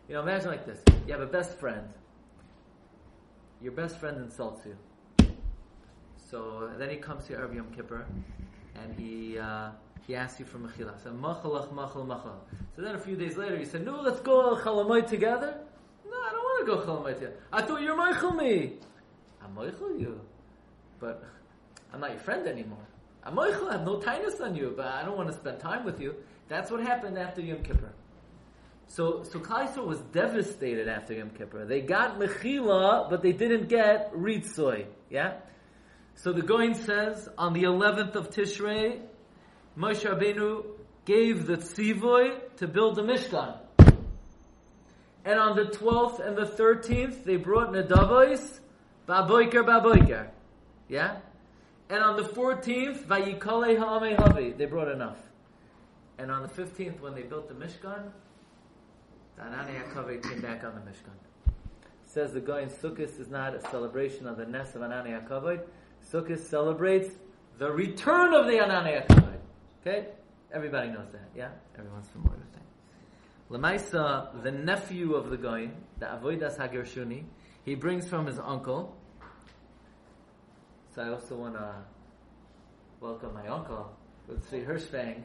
you 0.08 0.16
know, 0.16 0.22
imagine 0.22 0.48
like 0.48 0.66
this. 0.66 0.80
You 1.06 1.14
have 1.14 1.22
a 1.22 1.26
best 1.26 1.58
friend. 1.60 1.88
Your 3.62 3.74
best 3.74 3.98
friend 4.00 4.18
insults 4.18 4.66
you. 4.66 4.78
So 6.30 6.72
then 6.78 6.90
he 6.90 6.98
comes 6.98 7.26
to 7.26 7.34
Erev 7.34 7.56
Yom 7.56 7.68
Kippur, 7.76 8.06
and 8.76 8.98
he, 8.98 9.38
uh, 9.38 9.72
he 10.06 10.16
asks 10.16 10.40
you 10.40 10.46
for 10.46 10.60
mechila. 10.60 11.02
So 11.04 11.12
machalach 11.12 11.74
machal 11.74 12.06
machal. 12.06 12.42
So 12.76 12.82
then 12.82 12.96
a 12.96 13.00
few 13.00 13.16
days 13.16 13.36
later, 13.36 13.58
he 13.58 13.66
said, 13.66 13.84
"No, 13.84 14.02
let's 14.02 14.22
go 14.22 14.56
chalamoy 14.56 15.08
together." 15.08 15.60
Want 16.58 16.68
to 16.68 16.76
go 16.76 16.82
chalamoy 16.82 17.14
together. 17.14 17.36
I 17.54 17.62
thought 17.62 17.82
you're 17.82 17.96
meichel 17.96 18.36
me. 18.36 18.74
I'm 19.44 19.56
moichel 19.56 20.00
you, 20.00 20.20
but 21.00 21.24
I'm 21.94 22.00
not 22.00 22.12
your 22.12 22.20
friend 22.20 22.48
anymore. 22.48 22.86
I'm 23.24 23.36
moichel, 23.36 23.70
I 23.70 23.74
have 23.74 23.86
no 23.86 24.00
tightness 24.00 24.40
on 24.42 24.56
you, 24.56 24.74
but 24.76 24.88
I 24.88 25.04
don't 25.04 25.18
want 25.18 25.32
to 25.32 25.38
spend 25.38 25.60
time 25.60 25.86
with 25.86 26.02
you. 26.02 26.16
That's 26.48 26.72
what 26.72 26.82
happened 26.82 27.18
after 27.18 27.42
Yom 27.42 27.62
Kippur. 27.62 27.94
So, 28.88 29.24
so 29.24 29.40
Yisrael 29.40 29.86
was 29.86 30.00
devastated 30.14 30.88
after 30.88 31.14
Yom 31.14 31.30
Kippur. 31.32 31.66
They 31.66 31.82
got 31.82 32.18
Mechila, 32.18 33.10
but 33.10 33.22
they 33.22 33.34
didn't 33.34 33.68
get 33.68 34.14
Ritzoy. 34.14 34.88
Yeah? 35.10 35.40
So 36.16 36.32
the 36.32 36.42
Goin 36.42 36.74
says, 36.74 37.30
on 37.38 37.54
the 37.54 37.64
11th 37.64 38.16
of 38.16 38.32
Tishrei, 38.32 39.02
Moshe 39.78 40.06
Rabbeinu 40.06 40.66
gave 41.06 41.46
the 41.46 41.58
tzivoy 41.58 42.56
to 42.58 42.68
build 42.68 42.96
the 42.96 43.04
Mishkan. 43.04 43.60
And 45.28 45.42
on 45.42 45.58
the 45.58 45.66
12th 45.66 46.26
and 46.26 46.38
the 46.38 46.46
13th, 46.46 47.26
they 47.26 47.36
brought 47.36 47.74
Nedavois, 47.74 48.60
Baboiker, 49.10 49.62
Baboiker. 49.66 50.30
Yeah? 50.88 51.18
And 51.90 52.02
on 52.02 52.16
the 52.16 52.24
14th, 52.24 53.04
Vayikale 53.04 53.78
Ha'ame 53.78 54.16
Havi, 54.16 54.58
they 54.58 54.64
brought 54.64 54.88
enough. 54.88 55.18
And 56.18 56.32
on 56.32 56.44
the 56.44 56.48
15th, 56.48 57.02
when 57.02 57.14
they 57.14 57.24
built 57.24 57.50
the 57.50 57.56
Mishkan, 57.56 58.10
the 59.36 59.42
Anani 59.42 59.84
Yaakov 59.84 60.24
came 60.24 60.40
back 60.40 60.64
on 60.64 60.76
the 60.76 60.82
Mishkan. 60.90 61.18
Says 62.06 62.32
the 62.32 62.40
guy 62.40 62.62
in 62.62 62.70
Sukkot 62.70 63.20
is 63.20 63.28
not 63.28 63.54
a 63.54 63.60
celebration 63.70 64.28
of 64.28 64.38
the 64.38 64.46
Ness 64.46 64.76
of 64.76 64.82
Anani 64.82 65.10
Yaakov. 65.10 65.60
Sukkot 66.10 66.40
celebrates 66.40 67.14
the 67.58 67.70
return 67.70 68.34
of 68.34 68.46
the 68.46 68.54
Anani 68.54 69.06
Yaakov. 69.06 69.34
Okay? 69.82 70.08
Everybody 70.54 70.88
knows 70.88 71.12
that, 71.12 71.28
yeah? 71.36 71.50
Everyone's 71.78 72.08
familiar 72.08 72.38
with 72.38 72.54
that. 72.54 72.67
Lemaisa, 73.50 74.44
the 74.44 74.52
nephew 74.52 75.14
of 75.14 75.30
the 75.30 75.38
Goin, 75.38 75.72
the 76.00 76.06
Avoidas 76.06 76.58
Hagershuni, 76.58 77.24
he 77.64 77.76
brings 77.76 78.08
from 78.08 78.26
his 78.26 78.40
uncle. 78.40 78.98
So 80.94 81.02
I 81.02 81.10
also 81.10 81.36
want 81.36 81.54
to 81.54 81.76
welcome 83.00 83.34
my 83.34 83.48
uncle, 83.48 83.96
with 84.28 84.48
Sri 84.50 84.62
Hirschfang, 84.62 85.24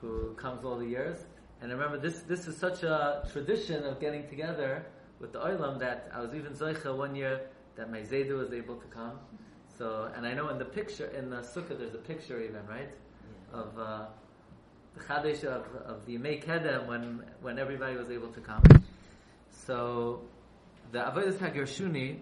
who 0.00 0.34
comes 0.34 0.64
all 0.64 0.76
the 0.76 0.86
years. 0.86 1.16
And 1.60 1.72
remember, 1.72 1.98
this 1.98 2.20
this 2.20 2.46
is 2.46 2.56
such 2.56 2.82
a 2.84 3.26
tradition 3.32 3.84
of 3.84 4.00
getting 4.00 4.28
together 4.28 4.86
with 5.18 5.32
the 5.32 5.40
Olam 5.40 5.78
that 5.80 6.10
I 6.14 6.20
was 6.20 6.34
even 6.34 6.52
Zoicha 6.52 6.96
one 6.96 7.14
year 7.14 7.40
that 7.76 7.90
my 7.90 8.00
Zaydu 8.00 8.38
was 8.38 8.52
able 8.52 8.76
to 8.76 8.86
come. 8.86 9.18
So, 9.76 10.10
and 10.14 10.26
I 10.26 10.34
know 10.34 10.48
in 10.50 10.58
the 10.58 10.64
picture, 10.64 11.06
in 11.06 11.30
the 11.30 11.38
Sukkah, 11.38 11.78
there's 11.78 11.94
a 11.94 11.98
picture 11.98 12.40
even, 12.40 12.66
right? 12.66 12.90
Of 13.52 13.78
uh, 13.78 14.06
Chadesh 15.08 15.44
of, 15.44 15.64
of 15.86 16.06
the 16.06 16.18
Yemei 16.18 16.44
Kedem 16.44 16.86
when, 16.86 17.22
when 17.42 17.58
everybody 17.58 17.96
was 17.96 18.10
able 18.10 18.28
to 18.28 18.40
come. 18.40 18.62
So, 19.66 20.22
the 20.92 20.98
Avodah 20.98 21.34
HaGershuni 21.34 22.18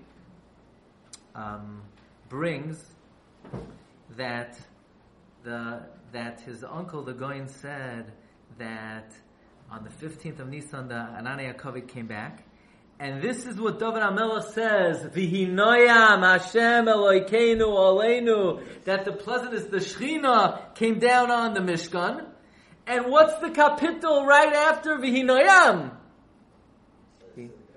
um, 1.35 1.82
brings 2.28 2.82
that 4.16 4.58
the 5.44 5.82
that 6.12 6.40
his 6.40 6.64
uncle 6.64 7.02
the 7.02 7.12
Goin 7.12 7.49
said 7.49 8.12
that 8.58 9.12
on 9.70 9.85
the 9.85 10.06
15th 10.06 10.40
of 10.40 10.49
Nisan, 10.49 10.88
the 10.88 10.94
Anani 10.94 11.54
Yaakov 11.54 11.87
came 11.88 12.06
back. 12.06 12.44
And 13.00 13.23
this 13.23 13.47
is 13.47 13.61
what 13.61 13.78
David 13.78 14.02
Amelech 14.02 14.52
says, 14.52 15.04
Vihinoyam 15.04 16.23
Hashem 16.23 16.87
Eloikeinu 16.87 17.61
Aleinu, 17.61 18.85
that 18.85 19.04
the 19.04 19.12
pleasantness, 19.12 19.64
the 19.70 19.76
Shechina, 19.76 20.75
came 20.75 20.99
down 20.99 21.30
on 21.30 21.54
the 21.54 21.61
Mishkan. 21.61 22.26
And 22.88 23.07
what's 23.11 23.38
the 23.40 23.50
capital 23.50 24.25
right 24.25 24.54
after 24.54 24.97
Vihinoyam? 24.97 25.90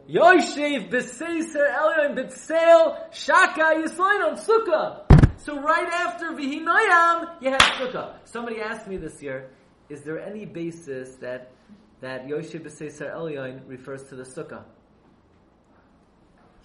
Yoshev 0.09 0.89
B'Seiser 0.89 1.69
Elyon 1.69 2.15
B'Tseil 2.15 3.13
Shaka 3.13 3.75
Yislein 3.75 4.39
Sukkah. 4.39 5.01
So 5.37 5.59
right 5.59 5.87
after 5.91 6.27
Vihinoyam, 6.31 7.41
you 7.41 7.49
have 7.49 7.59
Sukkah. 7.59 8.13
Somebody 8.23 8.61
asked 8.61 8.87
me 8.87 8.95
this 8.95 9.21
year, 9.21 9.49
is 9.89 10.01
there 10.03 10.17
any 10.17 10.45
basis 10.45 11.15
that 11.17 11.51
that 11.99 12.25
Yoshev 12.25 12.61
B'Seiser 12.65 13.13
Elyon 13.13 13.67
refers 13.67 14.03
to 14.03 14.15
the 14.15 14.23
Sukkah? 14.23 14.63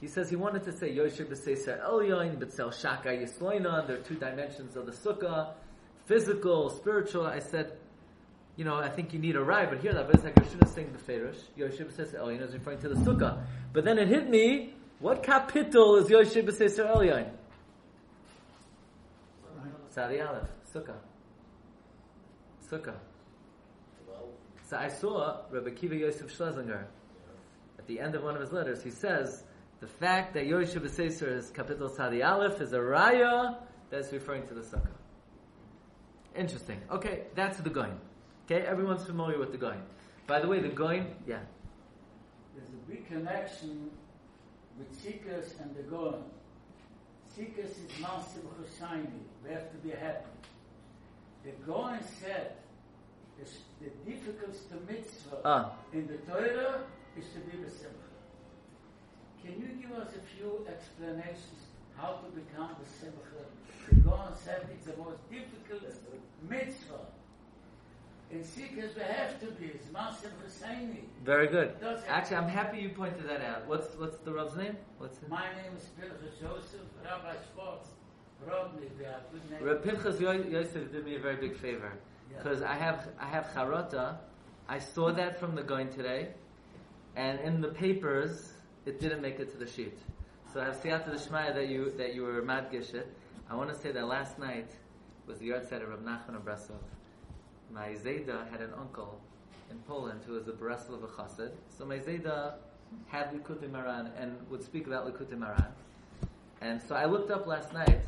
He 0.00 0.06
says 0.06 0.30
he 0.30 0.36
wanted 0.36 0.62
to 0.64 0.72
say 0.72 0.94
Yoshev 0.94 1.26
B'Seiser 1.26 1.84
Elyon, 1.84 2.38
B'Tzel 2.38 2.72
Shaka 2.72 3.08
Yisloinan. 3.08 3.88
There 3.88 3.96
are 3.96 4.02
two 4.02 4.14
dimensions 4.14 4.76
of 4.76 4.86
the 4.86 4.92
Sukkah, 4.92 5.54
physical, 6.06 6.70
spiritual. 6.70 7.26
I 7.26 7.40
said, 7.40 7.75
you 8.56 8.64
know, 8.64 8.76
I 8.76 8.88
think 8.88 9.12
you 9.12 9.18
need 9.18 9.36
a 9.36 9.42
ride, 9.42 9.68
but 9.70 9.80
here 9.80 9.92
that 9.92 10.08
the 10.08 10.18
Abbas 10.18 10.32
HaGershon 10.32 10.64
is 10.66 10.72
saying 10.72 10.92
the 10.92 11.12
Ferish. 11.12 11.36
Yoshev 11.58 11.92
B'Seiser 11.92 12.20
Elyon 12.20 12.40
oh, 12.40 12.44
is 12.44 12.54
referring 12.54 12.78
to 12.80 12.88
the 12.88 12.94
Sukkah. 12.94 13.44
But 13.72 13.84
then 13.84 13.98
it 13.98 14.08
hit 14.08 14.30
me, 14.30 14.74
what 14.98 15.22
capital 15.22 15.96
is 15.96 16.08
Yoshev 16.08 16.46
B'Seiser 16.48 16.94
Elyon? 16.96 17.30
Sadi 19.90 20.20
Aleph, 20.20 20.48
Sukkah. 20.74 20.96
Sukkah. 22.70 22.94
So 24.68 24.76
I 24.76 24.88
saw 24.88 25.42
Rabbi 25.50 25.70
Kiva 25.70 25.94
Yosef 25.94 26.34
Schlesinger 26.34 26.88
at 27.78 27.86
the 27.86 28.00
end 28.00 28.14
of 28.14 28.24
one 28.24 28.34
of 28.34 28.40
his 28.40 28.52
letters. 28.52 28.82
He 28.82 28.90
says 28.90 29.44
the 29.80 29.86
fact 29.86 30.34
that 30.34 30.46
Yosef 30.46 30.82
B'Seser 30.82 31.36
is 31.36 31.50
capital 31.50 31.88
Sadi 31.88 32.22
Aleph 32.22 32.60
is 32.60 32.72
a 32.72 32.78
raya 32.78 33.56
that's 33.90 34.12
referring 34.12 34.46
to 34.48 34.54
the 34.54 34.62
sukkah. 34.62 34.88
Interesting. 36.34 36.80
Okay, 36.90 37.24
that's 37.34 37.58
the 37.58 37.70
Goin. 37.70 37.98
Okay, 38.48 38.64
everyone's 38.64 39.04
familiar 39.04 39.40
with 39.40 39.50
the 39.50 39.58
Goin. 39.58 39.82
By 40.28 40.38
the 40.38 40.46
way, 40.46 40.60
the 40.60 40.68
Goin, 40.68 41.06
yeah. 41.26 41.40
There's 42.54 42.68
a 42.68 42.90
big 42.90 43.08
connection 43.08 43.90
with 44.78 44.88
Sikas 45.02 45.60
and 45.60 45.74
the 45.74 45.82
Goin. 45.82 46.22
Sikas 47.36 47.70
is 47.70 47.90
Masim 48.00 48.46
Husayni. 48.54 49.26
We 49.44 49.50
have 49.50 49.68
to 49.72 49.78
be 49.78 49.90
happy. 49.90 50.30
The 51.44 51.50
Goin 51.66 51.98
said 52.20 52.52
the, 53.36 53.50
the 53.84 53.90
difficulty 54.10 54.58
to 54.70 54.92
mitzvah 54.92 55.38
ah. 55.44 55.72
in 55.92 56.06
the 56.06 56.18
Torah 56.30 56.84
is 57.18 57.24
to 57.34 57.40
be 57.40 57.58
besimcha. 57.58 58.14
Can 59.42 59.60
you 59.60 59.82
give 59.82 59.92
us 59.98 60.12
a 60.14 60.36
few 60.36 60.66
explanations 60.68 61.66
how 61.96 62.20
to 62.22 62.30
become 62.30 62.70
the 62.78 62.88
simcha? 62.88 63.42
The 63.88 63.96
Gaon 63.96 64.34
said 64.36 64.68
it's 64.72 64.86
the 64.86 64.96
most 64.96 65.18
difficult 65.30 65.82
mitzvah. 66.48 67.06
In 68.30 68.42
Sikhs 68.44 68.94
we 68.96 69.02
have 69.02 69.38
to 69.40 69.46
be. 69.52 69.66
It's 69.66 69.86
Masim 69.86 70.30
Husseini. 70.44 71.04
Very 71.24 71.46
good. 71.46 71.74
Actually, 72.08 72.36
I'm 72.36 72.48
happy 72.48 72.78
you 72.78 72.88
pointed 72.88 73.28
that 73.28 73.40
out. 73.40 73.66
What's 73.68 73.94
what's 73.96 74.16
the 74.18 74.32
Rav's 74.32 74.56
name? 74.56 74.76
What's 74.98 75.18
it? 75.18 75.28
My 75.28 75.46
name 75.62 75.76
is 75.76 75.84
Pinchas 75.98 76.34
Joseph, 76.40 76.80
Rabbi 77.04 77.34
Schwartz. 77.54 77.88
Rabbi 79.60 79.82
Pinchas 79.82 80.20
Yosef 80.20 80.92
did 80.92 81.04
me 81.04 81.16
a 81.16 81.18
very 81.20 81.36
big 81.36 81.56
favor 81.56 81.92
because 82.36 82.62
I 82.62 82.74
have 82.74 83.08
I 83.20 83.26
have 83.26 83.46
charata. 83.54 84.16
I 84.68 84.80
saw 84.80 85.12
that 85.12 85.38
from 85.38 85.54
the 85.54 85.62
Goin 85.62 85.88
today, 85.88 86.28
and 87.14 87.38
in 87.40 87.60
the 87.60 87.68
papers 87.68 88.52
it 88.84 89.00
didn't 89.00 89.22
make 89.22 89.38
it 89.38 89.52
to 89.52 89.58
the 89.58 89.70
sheet. 89.70 89.96
So 90.52 90.60
I 90.60 90.64
have 90.64 90.76
siyata 90.76 91.12
d'shmaya 91.14 91.54
that 91.54 91.68
you 91.68 91.92
that 91.96 92.14
you 92.14 92.22
were 92.22 92.42
madgish 92.42 92.92
it. 92.94 93.06
I 93.48 93.54
want 93.54 93.70
to 93.72 93.78
say 93.78 93.92
that 93.92 94.06
last 94.06 94.38
night 94.38 94.70
was 95.26 95.38
the 95.38 95.46
yard 95.46 95.68
side 95.68 95.82
of 95.82 95.88
Rab 95.88 96.04
Nachman 96.04 96.34
of 96.34 96.44
Breslov. 96.44 96.82
My 97.72 97.88
Zayda 97.88 98.50
had 98.50 98.60
an 98.60 98.70
uncle 98.78 99.20
in 99.70 99.78
Poland 99.80 100.20
who 100.26 100.34
was 100.34 100.48
a 100.48 100.52
Breslov 100.52 101.08
chassid. 101.10 101.52
So 101.68 101.84
my 101.84 101.98
Zayda 101.98 102.54
had 103.06 103.32
Likutei 103.32 103.68
Moharan 103.70 104.10
and 104.18 104.36
would 104.50 104.62
speak 104.62 104.86
about 104.86 105.06
Likutei 105.06 105.36
Moharan. 105.36 105.72
And 106.60 106.80
so 106.80 106.94
I 106.94 107.04
looked 107.04 107.30
up 107.30 107.46
last 107.46 107.72
night 107.72 108.00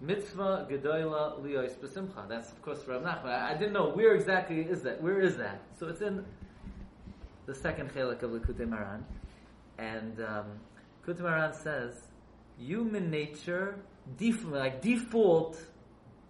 Mitzvah 0.00 0.66
Gedoyla 0.70 1.42
Liyos 1.42 1.74
Besimcha. 1.74 2.26
That's 2.28 2.50
of 2.50 2.62
course 2.62 2.80
Rav 2.86 3.02
Nachman. 3.02 3.26
I, 3.26 3.54
didn't 3.54 3.74
know 3.74 3.90
where 3.90 4.14
exactly 4.14 4.60
is 4.60 4.82
that. 4.82 5.02
Where 5.02 5.20
is 5.20 5.36
that? 5.36 5.60
So 5.78 5.88
it's 5.88 6.00
in 6.00 6.24
the 7.46 7.54
second 7.54 7.92
chelik 7.92 8.22
of 8.22 8.30
Likutei 8.30 8.66
Moharan, 8.66 9.02
and 9.78 10.20
um, 10.20 10.46
Moharan 11.06 11.54
says 11.54 12.00
human 12.58 13.10
nature, 13.10 13.76
def- 14.16 14.44
like 14.44 14.80
default 14.80 15.60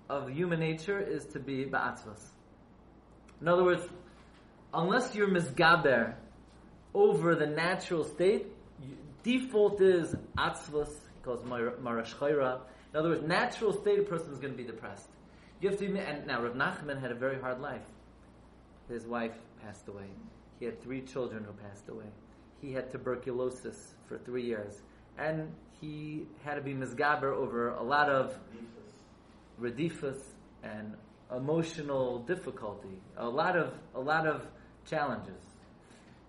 of 0.08 0.30
human 0.30 0.58
nature, 0.58 0.98
is 0.98 1.26
to 1.26 1.38
be 1.38 1.64
ba'atzvas. 1.64 2.30
In 3.40 3.48
other 3.48 3.64
words, 3.64 3.86
unless 4.72 5.14
you're 5.14 5.28
misgaber 5.28 6.14
over 6.94 7.34
the 7.34 7.46
natural 7.46 8.04
state, 8.04 8.46
default 9.22 9.80
is 9.80 10.14
atzvas. 10.36 10.88
He 10.88 11.24
calls 11.24 11.42
marash 11.42 12.14
in 12.92 12.98
other 12.98 13.10
words, 13.10 13.22
natural 13.22 13.72
state, 13.72 14.00
a 14.00 14.02
person 14.02 14.32
is 14.32 14.38
going 14.38 14.52
to 14.52 14.56
be 14.56 14.64
depressed. 14.64 15.08
You 15.60 15.70
have 15.70 15.78
to 15.78 15.86
and 15.86 16.26
now 16.26 16.42
Rav 16.42 16.54
Nachman 16.54 17.00
had 17.00 17.12
a 17.12 17.14
very 17.14 17.38
hard 17.40 17.60
life. 17.60 17.86
His 18.88 19.06
wife 19.06 19.36
passed 19.62 19.86
away. 19.86 20.08
He 20.58 20.64
had 20.64 20.82
three 20.82 21.02
children 21.02 21.44
who 21.44 21.52
passed 21.52 21.88
away. 21.88 22.06
He 22.60 22.72
had 22.72 22.90
tuberculosis 22.90 23.94
for 24.08 24.18
three 24.18 24.44
years. 24.44 24.80
And 25.18 25.54
he 25.80 26.26
had 26.44 26.54
to 26.54 26.62
be 26.62 26.74
misgaber 26.74 27.32
over 27.32 27.68
a 27.68 27.82
lot 27.82 28.08
of 28.08 28.36
redifus 29.60 30.20
and 30.64 30.94
emotional 31.36 32.20
difficulty, 32.20 33.00
a 33.16 33.28
lot 33.28 33.56
of 33.56 33.72
a 33.94 34.00
lot 34.00 34.26
of 34.26 34.46
challenges. 34.86 35.42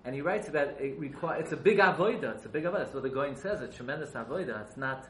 And 0.04 0.16
he 0.16 0.22
writes 0.22 0.48
about 0.48 0.82
it 0.82 1.00
require, 1.00 1.40
it's 1.40 1.52
a 1.52 1.58
big 1.58 1.78
avoida, 1.78 2.36
it's 2.36 2.46
a 2.46 2.50
big 2.50 2.64
avoida. 2.64 2.80
That's 2.80 2.94
what 2.94 3.04
the 3.04 3.10
Goin 3.10 3.36
says, 3.36 3.62
a 3.62 3.68
tremendous 3.68 4.12
avoida. 4.12 4.62
It's 4.68 4.78
not 4.78 5.08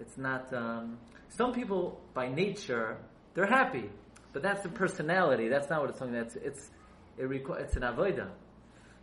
It's 0.00 0.16
not. 0.16 0.52
Um, 0.54 0.98
some 1.28 1.52
people, 1.52 2.00
by 2.14 2.28
nature, 2.28 2.96
they're 3.34 3.46
happy, 3.46 3.90
but 4.32 4.42
that's 4.42 4.62
the 4.62 4.70
personality. 4.70 5.48
That's 5.48 5.68
not 5.68 5.80
what 5.82 5.90
it's 5.90 5.98
talking. 5.98 6.16
About. 6.16 6.34
It's 6.36 6.70
it 7.18 7.28
requ- 7.28 7.60
it's 7.60 7.76
an 7.76 7.82
avoda. 7.82 8.28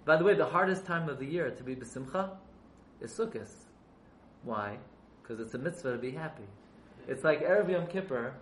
By 0.05 0.17
the 0.17 0.24
way, 0.24 0.34
the 0.34 0.46
hardest 0.46 0.86
time 0.86 1.07
of 1.10 1.19
the 1.19 1.25
year 1.25 1.51
to 1.51 1.63
be 1.63 1.75
besimcha 1.75 2.31
is 3.01 3.12
Sukkot. 3.12 3.50
Why? 4.43 4.77
Because 5.22 5.39
it's 5.39 5.53
a 5.53 5.57
mitzvah 5.57 5.91
to 5.91 5.98
be 5.98 6.12
happy. 6.12 6.48
It's 7.07 7.24
like 7.24 7.41
Erev 7.41 7.69
Yom 7.69 7.88
Kippur. 7.88 8.34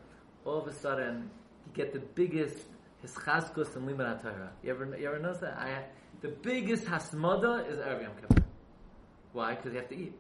All 0.46 0.62
of 0.62 0.68
a 0.68 0.74
sudden, 0.74 1.30
you 1.66 1.74
get 1.74 1.94
the 1.94 2.00
biggest 2.00 2.58
hischaskus 3.04 3.76
and 3.76 3.88
limud. 3.88 4.50
You 4.64 4.72
ever 4.72 4.98
you 4.98 5.08
ever 5.08 5.20
notice 5.20 5.42
that? 5.42 5.58
I, 5.58 5.84
the 6.22 6.30
biggest 6.30 6.86
hasmada 6.86 7.70
is 7.70 7.78
Erev 7.80 8.04
Yom 8.04 8.12
Kippur. 8.22 8.44
Why? 9.34 9.56
Because 9.56 9.74
you 9.74 9.80
have 9.80 9.90
to 9.90 9.96
eat. 9.98 10.14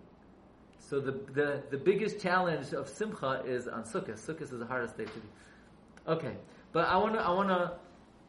So 0.77 0.99
the, 0.99 1.13
the, 1.33 1.63
the 1.71 1.77
biggest 1.77 2.19
challenge 2.19 2.73
of 2.73 2.87
Simcha 2.89 3.41
is 3.45 3.67
on 3.67 3.83
Sukkot. 3.83 4.23
Sukkot 4.23 4.41
is 4.41 4.51
the 4.51 4.65
hardest 4.65 4.97
day 4.97 5.05
to 5.05 5.11
do. 5.11 5.21
Okay, 6.07 6.35
but 6.73 6.85
I 6.87 6.97
want 6.97 7.15
to 7.15 7.21
I 7.21 7.31
want 7.31 7.49
to 7.49 7.71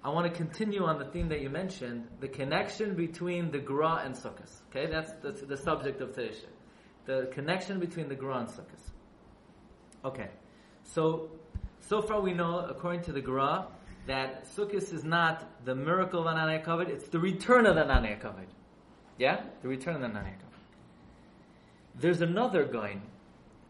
I 0.06 0.10
want 0.10 0.32
to 0.32 0.36
continue 0.36 0.84
on 0.84 0.98
the 1.00 1.06
theme 1.06 1.28
that 1.30 1.40
you 1.40 1.50
mentioned, 1.50 2.06
the 2.20 2.28
connection 2.28 2.94
between 2.94 3.50
the 3.50 3.58
Gra 3.58 4.02
and 4.04 4.14
Sukkot. 4.14 4.48
Okay, 4.70 4.86
that's, 4.90 5.10
that's 5.22 5.42
the 5.42 5.56
subject 5.56 6.00
of 6.00 6.14
today's 6.14 6.38
show. 6.38 6.46
The 7.06 7.26
connection 7.32 7.80
between 7.80 8.08
the 8.08 8.14
Gra 8.14 8.38
and 8.38 8.48
Sukkot. 8.48 8.92
Okay, 10.04 10.30
so 10.84 11.30
so 11.88 12.02
far 12.02 12.20
we 12.20 12.32
know, 12.32 12.66
according 12.68 13.02
to 13.02 13.12
the 13.12 13.20
Gra, 13.20 13.66
that 14.06 14.46
Sukkot 14.56 14.92
is 14.92 15.04
not 15.04 15.64
the 15.64 15.74
miracle 15.74 16.20
of 16.20 16.26
Ananei 16.26 16.64
Kavod, 16.64 16.88
it's 16.88 17.08
the 17.08 17.18
return 17.18 17.66
of 17.66 17.76
Ananei 17.76 18.20
Kavod. 18.20 18.46
Yeah, 19.18 19.42
the 19.62 19.68
return 19.68 19.96
of 19.96 20.02
Ananei 20.02 20.34
Kavod. 20.34 20.46
There's 21.94 22.20
another 22.20 22.64
Goin 22.64 23.00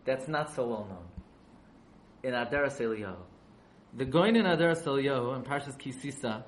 that's 0.04 0.28
not 0.28 0.54
so 0.54 0.66
well 0.66 0.86
known 0.88 1.06
in 2.22 2.32
Adaras 2.32 2.78
Eliyahu. 2.78 3.16
The 3.94 4.04
Goin 4.04 4.36
in 4.36 4.44
Adaras 4.44 4.82
Eliyahu 4.82 5.36
in 5.36 5.42
Parshas 5.42 5.76
Kisisa, 5.76 6.42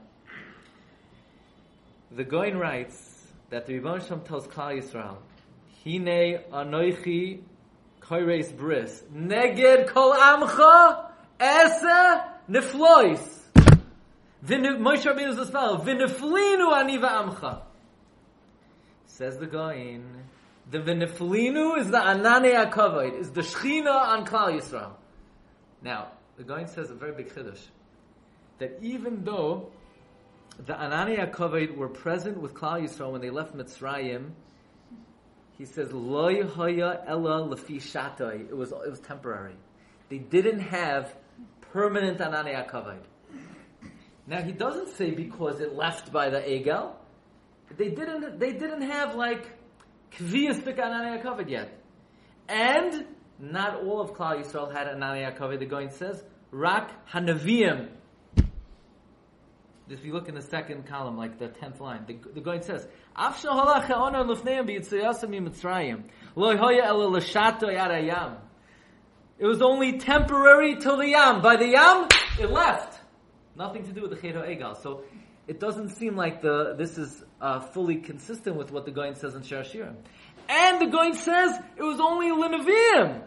the 2.10 2.24
Goin 2.24 2.56
writes 2.58 3.26
that 3.50 3.66
the 3.66 3.74
Rebbe 3.74 4.04
Shem 4.06 4.20
tells 4.20 4.46
Klal 4.48 4.82
Yisrael, 4.82 5.16
Hine 5.84 6.40
anoichi 6.52 7.40
koires 8.00 8.56
bris 8.56 9.02
neged 9.14 9.86
kol 9.88 10.12
amcha 10.12 11.07
ese 11.40 12.20
neflois. 12.50 13.38
Moshe 14.44 15.04
Rabbeinu 15.04 15.36
says, 15.36 15.50
"V'neflinu 15.50 16.72
ani 16.72 16.98
v'amcha." 16.98 17.62
Says 19.06 19.38
the 19.38 19.46
Goin. 19.46 20.04
The 20.70 20.78
v'neflinu 20.78 21.78
is 21.78 21.90
the 21.90 21.98
anane 21.98 22.70
akavod, 22.70 23.18
is 23.18 23.30
the 23.32 23.40
shchina 23.40 23.92
on 23.92 24.26
Klal 24.26 24.60
Yisrael. 24.60 24.92
Now, 25.82 26.08
the 26.36 26.44
Goin 26.44 26.68
says 26.68 26.90
a 26.90 26.94
very 26.94 27.12
big 27.12 27.32
chiddush 27.32 27.60
that 28.58 28.78
even 28.82 29.24
though 29.24 29.70
the 30.58 30.74
anane 30.74 31.18
akavod 31.18 31.76
were 31.76 31.88
present 31.88 32.40
with 32.40 32.54
Klal 32.54 32.82
Yisrael 32.82 33.12
when 33.12 33.20
they 33.20 33.30
left 33.30 33.56
Mitzrayim, 33.56 34.30
he 35.56 35.64
says 35.64 35.92
loy 35.92 36.46
haya 36.46 37.02
ella 37.06 37.48
lefi 37.48 37.76
shatay. 37.76 38.48
It 38.48 38.56
was 38.56 38.70
it 38.70 38.90
was 38.90 39.00
temporary. 39.00 39.56
They 40.08 40.18
didn't 40.18 40.60
have 40.60 41.14
permanent 41.72 42.18
anane 42.18 42.54
akavod. 42.54 42.98
Now 44.26 44.42
he 44.42 44.52
doesn't 44.52 44.90
say 44.96 45.10
because 45.10 45.60
it 45.60 45.74
left 45.74 46.12
by 46.12 46.28
the 46.28 46.40
egel. 46.40 46.92
They 47.76 47.90
didn't. 47.90 48.38
They 48.38 48.52
didn't 48.52 48.82
have 48.82 49.14
like 49.14 49.46
kviyas 50.12 50.62
ananei 50.62 51.22
hakavod 51.22 51.48
yet, 51.48 51.80
and 52.48 53.06
not 53.38 53.82
all 53.82 54.00
of 54.00 54.12
Klal 54.12 54.42
Yisrael 54.42 54.72
had 54.72 54.86
ananei 54.86 55.34
hakavod. 55.34 55.58
The 55.58 55.66
Goin 55.66 55.90
says 55.90 56.22
rak 56.50 56.90
hanavim. 57.10 57.88
If 59.90 60.04
you 60.04 60.12
look 60.12 60.28
in 60.28 60.34
the 60.34 60.42
second 60.42 60.86
column, 60.86 61.16
like 61.16 61.38
the 61.38 61.48
tenth 61.48 61.80
line, 61.80 62.04
the, 62.06 62.18
the 62.34 62.42
Goin 62.42 62.62
says 62.62 62.86
Af 63.16 63.42
halach 63.42 63.84
ha'onar 63.84 64.24
lefneim 64.24 64.68
b'yitzayasam 64.68 65.30
mitzrayim 65.30 66.04
lo 66.36 66.56
hoya 66.56 66.84
ela 66.84 67.08
l'shato 67.08 67.62
yad 67.62 67.90
hayam. 67.90 68.36
It 69.38 69.46
was 69.46 69.62
only 69.62 69.98
temporary 69.98 70.76
till 70.76 70.96
the 70.96 71.08
yam. 71.08 71.42
By 71.42 71.56
the 71.56 71.68
yam, 71.68 72.08
it 72.40 72.50
left. 72.50 73.00
Nothing 73.56 73.84
to 73.84 73.92
do 73.92 74.02
with 74.02 74.10
the 74.10 74.16
Chedo 74.16 74.48
Egal. 74.48 74.74
So 74.74 75.04
it 75.46 75.60
doesn't 75.60 75.90
seem 75.90 76.16
like 76.16 76.42
the 76.42 76.74
this 76.76 76.98
is 76.98 77.24
uh, 77.40 77.60
fully 77.60 77.96
consistent 77.96 78.56
with 78.56 78.72
what 78.72 78.84
the 78.84 78.90
Goin 78.90 79.14
says 79.14 79.34
in 79.34 79.42
Shir 79.42 79.62
Shirim. 79.62 79.94
And 80.48 80.80
the 80.80 80.86
Goin 80.86 81.14
says 81.14 81.58
it 81.76 81.82
was 81.82 82.00
only 82.00 82.30
Linavim. 82.30 83.22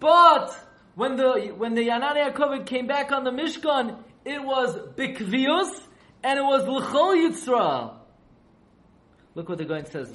But 0.00 0.56
when 0.94 1.16
the 1.16 1.52
when 1.56 1.74
the 1.74 1.88
Yanani 1.88 2.32
Yaakov 2.32 2.66
came 2.66 2.86
back 2.86 3.12
on 3.12 3.24
the 3.24 3.30
Mishkan, 3.30 3.98
it 4.24 4.42
was 4.42 4.76
Bikvius 4.96 5.80
and 6.22 6.38
it 6.38 6.42
was 6.42 6.66
L'chol 6.66 7.16
Yitzra. 7.16 7.94
Look 9.34 9.48
what 9.48 9.58
the 9.58 9.64
Goin 9.64 9.86
says. 9.86 10.10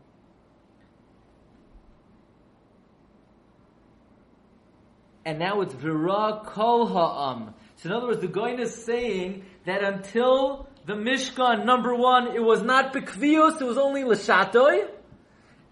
And 5.25 5.39
now 5.39 5.61
it's 5.61 5.73
v'ra 5.73 6.45
kol 6.45 6.87
ha'am. 6.87 7.53
So 7.77 7.89
in 7.89 7.95
other 7.95 8.07
words, 8.07 8.21
the 8.21 8.27
Goyin 8.27 8.59
is 8.59 8.73
saying 8.85 9.43
that 9.65 9.83
until 9.83 10.69
the 10.85 10.93
Mishkan, 10.93 11.65
number 11.65 11.93
one, 11.95 12.27
it 12.35 12.43
was 12.43 12.61
not 12.61 12.93
bekvios, 12.93 13.59
it 13.59 13.65
was 13.65 13.77
only 13.77 14.03
l'shatoy. 14.03 14.87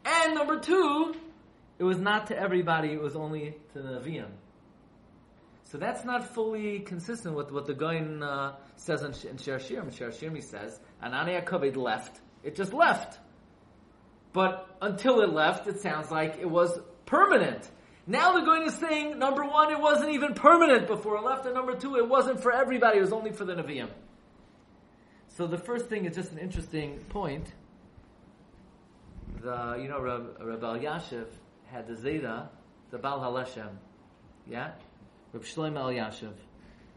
And 0.06 0.36
number 0.36 0.60
two, 0.60 1.16
it 1.80 1.84
was 1.84 1.98
not 1.98 2.28
to 2.28 2.38
everybody, 2.38 2.92
it 2.92 3.02
was 3.02 3.16
only 3.16 3.56
to 3.74 3.82
the 3.82 4.00
Nevi'im. 4.00 4.43
So 5.74 5.80
that's 5.80 6.06
not 6.06 6.36
fully 6.36 6.82
consistent 6.82 7.34
with 7.36 7.52
what 7.52 7.66
the 7.66 7.74
Goyin 7.74 8.22
uh, 8.22 8.54
says 8.76 9.02
in, 9.02 9.28
in 9.28 9.38
Shir 9.38 9.58
Shirim. 9.58 9.92
Shir 9.92 10.12
Shirim 10.12 10.36
he 10.36 10.42
says, 10.42 10.80
Anani 11.04 11.42
Yaakov 11.42 11.76
left. 11.76 12.22
It 12.44 12.56
just 12.56 12.74
left. 12.74 13.18
But 14.34 14.68
until 14.84 15.22
it 15.22 15.34
left, 15.34 15.66
it 15.66 15.82
sounds 15.82 16.12
like 16.12 16.38
it 16.40 16.48
was 16.48 16.80
permanent. 17.08 17.68
Now 18.06 18.34
the 18.34 18.42
Goyin 18.42 18.68
is 18.68 18.76
saying, 18.76 19.18
number 19.18 19.44
one, 19.44 19.72
it 19.72 19.80
wasn't 19.80 20.12
even 20.12 20.36
permanent 20.36 20.86
before 20.86 21.16
it 21.16 21.24
left, 21.24 21.48
and 21.48 21.56
number 21.56 21.74
two, 21.74 21.96
it 21.96 22.08
wasn't 22.08 22.44
for 22.44 22.54
everybody, 22.54 23.00
it 23.00 23.02
was 23.02 23.12
only 23.12 23.32
for 23.32 23.44
the 23.44 23.56
Nevi'im. 23.56 23.90
So 25.30 25.48
the 25.48 25.58
first 25.58 25.88
thing 25.88 26.06
is 26.06 26.16
just 26.16 26.32
an 26.32 26.38
interesting 26.38 27.00
point. 27.10 27.52
The, 29.42 29.80
you 29.82 29.88
know, 29.88 30.00
Rav 30.00 30.38
Elyashiv 30.40 31.26
had 31.66 31.88
the 31.88 31.96
Zeta, 31.96 32.50
the 32.92 33.00
Baal 33.00 33.22
Haleshem. 33.22 33.72
Yeah? 34.46 34.74
Reb 35.34 35.43
Shlomo 35.43 35.86
Elyashiv. 35.86 36.34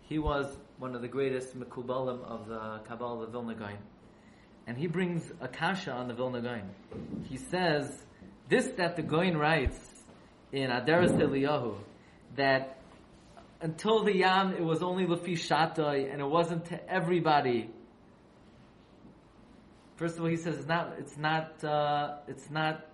He 0.02 0.18
was 0.18 0.46
one 0.78 0.94
of 0.94 1.00
the 1.00 1.08
greatest 1.08 1.58
Mekubalim 1.58 2.22
of 2.22 2.46
the 2.48 2.80
Kabbalah 2.86 3.24
of 3.24 3.32
Vilna 3.32 3.54
Gaon. 3.54 3.78
And 4.66 4.76
he 4.76 4.88
brings 4.88 5.22
a 5.40 5.48
kasha 5.48 5.90
on 5.92 6.08
the 6.08 6.14
Vilna 6.14 6.42
Gaon. 6.42 6.70
He 7.30 7.38
says, 7.38 7.90
this 8.50 8.66
that 8.76 8.96
the 8.96 9.02
Gaon 9.02 9.38
writes 9.38 9.78
in 10.52 10.70
Adaras 10.70 11.12
Eliyahu, 11.12 11.76
that 12.36 12.78
until 13.62 14.04
the 14.04 14.14
Yam 14.14 14.52
it 14.52 14.62
was 14.62 14.82
only 14.82 15.06
Lefi 15.06 15.32
Shatai 15.32 16.12
and 16.12 16.20
it 16.20 16.28
wasn't 16.28 16.66
to 16.66 16.92
everybody. 16.92 17.70
First 19.96 20.16
of 20.16 20.24
all, 20.24 20.28
he 20.28 20.36
says 20.36 20.58
it's 20.58 20.68
not, 20.68 20.92
it's 20.98 21.16
not, 21.16 21.64
uh, 21.64 22.16
it's 22.28 22.50
not 22.50 22.84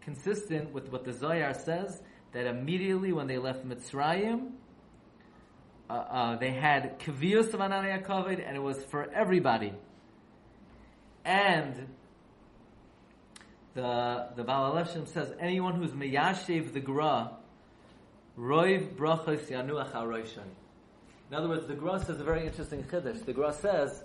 consistent 0.00 0.72
with 0.72 0.90
what 0.90 1.04
the 1.04 1.12
Zohar 1.12 1.52
says 1.52 2.00
that 2.32 2.46
immediately 2.46 3.12
when 3.12 3.26
they 3.26 3.38
left 3.38 3.66
Mitzrayim, 3.66 4.50
uh, 5.88 5.92
uh, 5.92 6.36
they 6.36 6.50
had 6.50 6.98
Anani 6.98 8.04
Yaakov, 8.04 8.46
and 8.46 8.56
it 8.56 8.62
was 8.62 8.82
for 8.84 9.10
everybody. 9.12 9.72
And 11.24 11.88
the 13.74 14.28
the 14.36 14.44
Baal 14.44 14.84
says 14.84 15.32
anyone 15.38 15.74
who's 15.74 15.92
miyashiv 15.92 16.72
the 16.72 16.80
gra, 16.80 17.32
roiv 18.38 18.96
brachos 18.96 19.46
yanuach 19.48 19.92
haroishan. 19.92 20.46
In 21.30 21.36
other 21.36 21.48
words, 21.48 21.66
the 21.66 21.74
Gra 21.74 22.04
says 22.04 22.20
a 22.20 22.24
very 22.24 22.46
interesting 22.46 22.84
chiddush. 22.84 23.24
The 23.24 23.32
Gra 23.32 23.52
says 23.52 24.04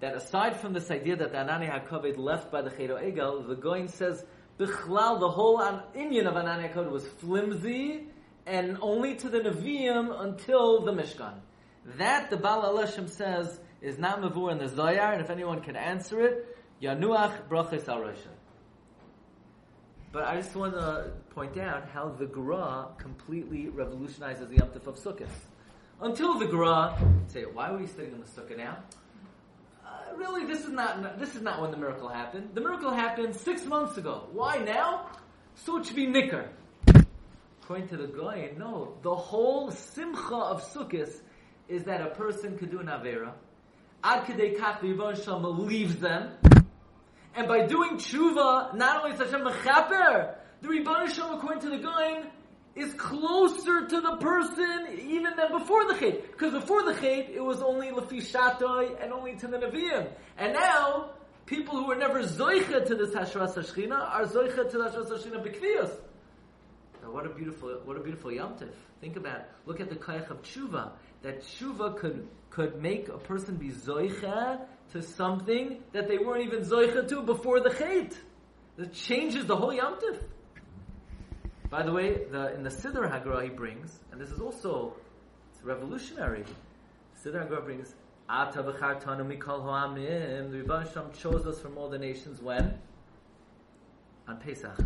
that 0.00 0.16
aside 0.16 0.56
from 0.56 0.72
this 0.72 0.90
idea 0.90 1.16
that 1.16 1.32
the 1.32 1.38
Anani 1.38 1.70
HaKaved 1.70 2.18
left 2.18 2.50
by 2.50 2.62
the 2.62 2.70
Chedo 2.70 3.00
Egel, 3.00 3.46
the 3.46 3.54
Goin 3.54 3.88
says 3.88 4.24
Bichlal, 4.58 5.20
the 5.20 5.28
whole 5.28 5.60
Indian 5.94 6.26
of 6.26 6.34
Anani 6.34 6.72
HaKaved 6.72 6.90
was 6.90 7.06
flimsy 7.06 8.06
and 8.46 8.78
only 8.80 9.16
to 9.16 9.28
the 9.28 9.40
Nevi'im 9.40 10.18
until 10.20 10.82
the 10.82 10.92
Mishkan. 10.92 11.34
That 11.98 12.30
the 12.30 12.36
Baal 12.36 12.62
Aleshim 12.62 13.08
says 13.08 13.60
is 13.82 13.98
not 13.98 14.20
Mavur 14.20 14.50
in 14.52 14.58
the 14.58 14.66
Zoyar, 14.66 15.12
and 15.12 15.20
if 15.20 15.30
anyone 15.30 15.60
can 15.60 15.76
answer 15.76 16.20
it, 16.22 16.56
Yanuach 16.82 17.48
Brachis 17.48 17.86
Al 17.88 18.12
But 20.12 20.24
I 20.24 20.36
just 20.36 20.54
want 20.56 20.74
to 20.74 21.12
point 21.30 21.58
out 21.58 21.88
how 21.90 22.08
the 22.08 22.26
Gra 22.26 22.88
completely 22.98 23.68
revolutionizes 23.68 24.48
the 24.48 24.56
Yom 24.56 24.70
of 24.70 24.96
Sukkot. 24.96 25.28
Until 26.00 26.38
the 26.38 26.46
Gra, 26.46 26.96
say, 27.28 27.44
why 27.44 27.70
are 27.70 27.76
we 27.76 27.86
sitting 27.86 28.12
in 28.12 28.20
the 28.20 28.26
Sukkah 28.26 28.56
now? 28.56 28.78
Really, 30.14 30.44
this 30.46 30.64
is 30.64 30.70
not 30.70 31.18
this 31.18 31.34
is 31.34 31.42
not 31.42 31.60
when 31.60 31.70
the 31.70 31.76
miracle 31.76 32.08
happened. 32.08 32.50
The 32.54 32.60
miracle 32.60 32.90
happened 32.90 33.34
six 33.36 33.64
months 33.64 33.96
ago. 33.96 34.28
Why 34.32 34.58
now? 34.58 35.10
So 35.56 35.78
it 35.78 35.86
should 35.86 35.96
be 35.96 36.06
nicker. 36.06 36.48
According 37.62 37.88
to 37.88 37.96
the 37.96 38.06
Goy, 38.06 38.52
no. 38.56 38.94
The 39.02 39.14
whole 39.14 39.70
simcha 39.70 40.36
of 40.36 40.62
Sukkot 40.62 41.12
is 41.68 41.84
that 41.84 42.00
a 42.00 42.10
person 42.10 42.56
could 42.58 42.70
do 42.70 42.78
an 42.78 42.86
avera. 42.86 43.32
Ad 44.04 44.24
kedei 44.24 44.56
kach 44.56 44.80
the 44.80 45.48
leaves 45.48 45.96
them. 45.96 46.30
And 47.34 47.48
by 47.48 47.66
doing 47.66 47.96
tshuva, 47.96 48.74
not 48.74 49.04
only 49.04 49.14
is 49.14 49.18
Hashem 49.18 49.44
mechaper, 49.44 50.36
the 50.62 50.68
Rebbeinu 50.68 51.08
Shalom, 51.08 51.38
according 51.38 51.60
to 51.62 51.70
the 51.70 51.78
Goin, 51.78 52.26
is 52.76 52.92
closer 52.94 53.86
to 53.86 54.00
the 54.00 54.16
person 54.18 54.86
even 55.00 55.34
than 55.36 55.50
before 55.50 55.86
the 55.86 55.94
chait. 55.94 56.30
Because 56.30 56.52
before 56.52 56.82
the 56.84 56.92
chait, 56.92 57.30
it 57.30 57.42
was 57.42 57.62
only 57.62 57.88
lefi 57.88 58.18
shatoi 58.18 59.02
and 59.02 59.12
only 59.12 59.34
to 59.36 59.46
the 59.46 59.56
Nevi'im. 59.56 60.08
And 60.36 60.52
now, 60.52 61.10
people 61.46 61.76
who 61.76 61.86
were 61.86 61.96
never 61.96 62.22
zoicha 62.22 62.84
to 62.86 62.94
this 62.94 63.14
Hashras 63.14 63.54
HaShechina 63.54 63.98
are 63.98 64.26
zoicha 64.26 64.70
to 64.70 64.78
the 64.78 64.84
Hashras 64.84 65.10
HaShechina 65.10 65.42
b'kviyos. 65.42 65.90
What 67.06 67.24
a 67.24 67.30
beautiful, 67.30 67.80
what 67.84 67.96
a 67.96 68.00
beautiful 68.00 68.32
Yom 68.32 68.54
Tif. 68.54 68.74
Think 69.00 69.16
about, 69.16 69.40
it. 69.40 69.46
look 69.64 69.80
at 69.80 69.88
the 69.88 69.96
kayach 69.96 70.30
of 70.30 70.42
tshuva. 70.42 70.90
That 71.22 71.42
tshuva 71.42 71.96
could, 71.96 72.28
could 72.50 72.82
make 72.82 73.08
a 73.08 73.18
person 73.18 73.56
be 73.56 73.70
zoicha 73.70 74.60
to 74.92 75.02
something 75.02 75.82
that 75.92 76.08
they 76.08 76.18
weren't 76.18 76.44
even 76.44 76.60
zoicha 76.60 77.08
to 77.08 77.22
before 77.22 77.60
the 77.60 77.70
chait. 77.70 78.14
That 78.76 78.92
changes 78.92 79.46
the 79.46 79.56
whole 79.56 79.72
Yom 79.72 79.94
Tif. 79.94 80.18
By 81.70 81.82
the 81.82 81.92
way, 81.92 82.24
the, 82.30 82.54
in 82.54 82.62
the 82.62 82.70
Siddur 82.70 83.10
Hagra 83.10 83.42
he 83.42 83.50
brings, 83.50 83.98
and 84.12 84.20
this 84.20 84.30
is 84.30 84.40
also 84.40 84.94
it's 85.52 85.64
revolutionary. 85.64 86.44
Siddur 87.24 87.48
Hagra 87.48 87.64
brings 87.64 87.94
Ata 88.28 88.62
v'chartanu 88.62 89.26
mikol 89.26 89.62
ha'amim. 89.62 90.50
The 90.50 90.58
Rebbe 90.58 90.88
Shem 90.92 91.12
chose 91.18 91.44
us 91.46 91.60
from 91.60 91.76
all 91.76 91.88
the 91.88 91.98
nations 91.98 92.40
when 92.40 92.78
on 94.28 94.36
Pesach. 94.38 94.78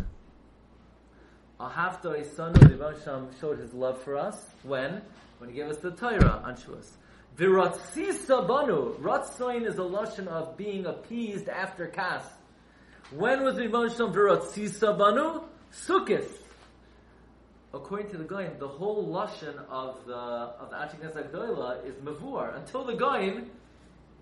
Ahavta 1.59 2.19
Isanu. 2.19 2.59
The 2.59 2.69
Rebbe 2.69 3.31
showed 3.39 3.59
his 3.59 3.73
love 3.73 4.01
for 4.01 4.17
us 4.17 4.49
when 4.63 5.03
when 5.37 5.51
he 5.51 5.55
gave 5.55 5.67
us 5.67 5.77
the 5.77 5.91
Torah 5.91 6.41
on 6.43 6.55
Shavuos. 6.55 6.89
Viratzisa 7.37 8.47
banu. 8.47 8.95
Ratzoin 8.99 9.67
is 9.67 9.77
a 9.77 9.83
lotion 9.83 10.27
of 10.27 10.57
being 10.57 10.87
appeased 10.87 11.47
after 11.47 11.87
kas. 11.87 12.23
When 13.11 13.43
was 13.43 13.55
the 13.55 13.61
Rebbe 13.61 13.89
Shem 13.95 14.11
viratzisa 14.11 14.97
banu? 14.97 15.43
Sukkot 15.71 16.40
according 17.73 18.09
to 18.11 18.17
the 18.17 18.23
Goyin, 18.23 18.59
the 18.59 18.67
whole 18.67 19.07
lashon 19.07 19.57
of 19.69 20.05
the 20.05 20.13
of 20.13 20.69
the 20.69 20.75
Agdoila 20.75 21.85
is 21.85 21.95
mavur. 21.95 22.55
Until 22.55 22.83
the 22.85 22.93
Goyin, 22.93 23.47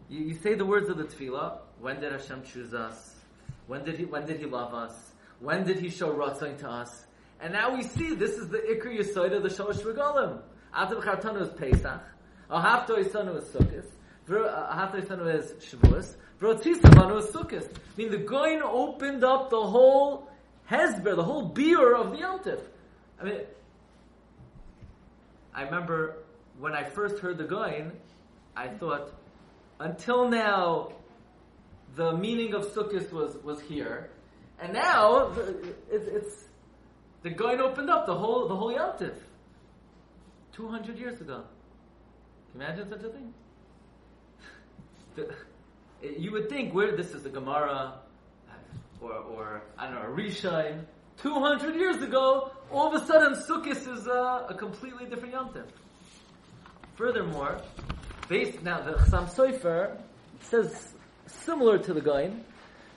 you, 0.09 0.25
you, 0.25 0.33
say 0.35 0.55
the 0.55 0.65
words 0.65 0.89
of 0.89 0.97
the 0.97 1.05
Tefillah. 1.05 1.57
When 1.79 1.99
did 1.99 2.11
Hashem 2.11 2.43
choose 2.43 2.73
us? 2.73 3.15
When 3.67 3.83
did 3.83 3.97
he 3.97 4.05
When 4.05 4.25
did 4.25 4.39
He 4.39 4.45
love 4.45 4.73
us? 4.73 5.11
When 5.39 5.65
did 5.65 5.79
He 5.79 5.89
show 5.89 6.13
ratzon 6.13 6.57
to 6.59 6.69
us? 6.69 7.05
And 7.39 7.53
now 7.53 7.75
we 7.75 7.83
see 7.83 8.15
this 8.15 8.31
is 8.31 8.49
the 8.49 8.57
Ikr 8.57 8.97
Yisoid 8.97 9.35
of 9.35 9.43
the 9.43 9.49
Shalosh 9.49 9.81
Regalim. 9.81 10.41
Atav 10.75 11.01
Chartanu 11.03 11.41
is 11.41 11.49
Pesach. 11.49 12.01
Ahafto 12.49 12.97
Yisanu 12.97 13.37
is 13.37 13.45
Sukkot. 13.45 13.85
Uh, 14.29 14.75
Ahafto 14.75 15.01
Yisanu 15.01 15.33
is 15.33 15.53
Shavuos. 15.63 16.15
Vrotzisavanu 16.41 17.19
is 17.19 17.27
Sukkot. 17.27 17.69
I 17.71 17.79
mean, 17.97 18.11
the 18.11 18.17
Goyin 18.17 18.61
opened 18.61 19.23
up 19.23 19.49
the 19.49 19.61
whole 19.61 20.29
Hezber, 20.69 21.15
the 21.15 21.23
whole 21.23 21.45
beer 21.45 21.95
of 21.95 22.11
the 22.11 22.17
Yontif. 22.17 22.59
I 23.19 23.23
mean, 23.23 23.41
I 25.53 25.63
remember 25.63 26.17
when 26.57 26.73
I 26.73 26.83
first 26.89 27.19
heard 27.19 27.37
the 27.37 27.43
Goin, 27.43 27.91
I 28.55 28.67
thought, 28.67 29.13
until 29.79 30.29
now, 30.29 30.93
the 31.95 32.13
meaning 32.15 32.53
of 32.53 32.65
Sukkot 32.67 33.11
was, 33.11 33.37
was 33.43 33.59
here, 33.61 34.09
and 34.61 34.73
now 34.73 35.33
it's, 35.91 36.07
it's 36.07 36.43
the 37.23 37.29
Goin 37.29 37.59
opened 37.59 37.89
up 37.89 38.05
the 38.05 38.15
whole 38.15 38.47
the 38.47 38.55
whole 38.55 38.71
Yom 38.71 38.93
two 40.53 40.67
hundred 40.67 40.97
years 40.97 41.19
ago. 41.19 41.43
Can 42.51 42.61
you 42.61 42.67
imagine 42.67 42.89
such 42.89 43.03
a 43.03 43.09
thing? 43.09 43.33
the, 45.15 45.33
you 46.17 46.31
would 46.31 46.49
think 46.49 46.73
where 46.73 46.95
this 46.95 47.13
is 47.13 47.23
the 47.23 47.29
Gemara, 47.29 47.95
or 49.01 49.13
or 49.13 49.61
I 49.77 49.85
don't 49.85 49.95
know 49.95 50.23
Rishon. 50.23 50.85
200 51.21 51.75
years 51.75 51.97
ago, 51.97 52.51
all 52.71 52.93
of 52.93 53.01
a 53.01 53.05
sudden 53.05 53.33
Sukkot 53.33 53.87
is 53.87 54.07
uh, 54.07 54.45
a 54.49 54.53
completely 54.53 55.05
different 55.05 55.33
Yom 55.33 55.49
Tov. 55.49 55.65
Furthermore, 56.95 57.61
based 58.27 58.61
now 58.61 58.81
the 58.81 58.93
Chassam 58.93 59.29
Sofer 59.29 59.97
says 60.41 60.93
similar 61.27 61.77
to 61.77 61.93
the 61.93 62.01
Goin. 62.01 62.43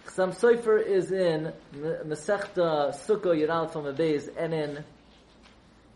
Chassam 0.06 0.34
Sofer 0.34 0.84
is 0.84 1.12
in 1.12 1.52
Masechta 1.74 2.94
Sukkah 3.06 3.36
Yeral 3.36 3.70
from 3.70 3.84
Beis 3.96 4.28
and 4.36 4.52
in 4.52 4.84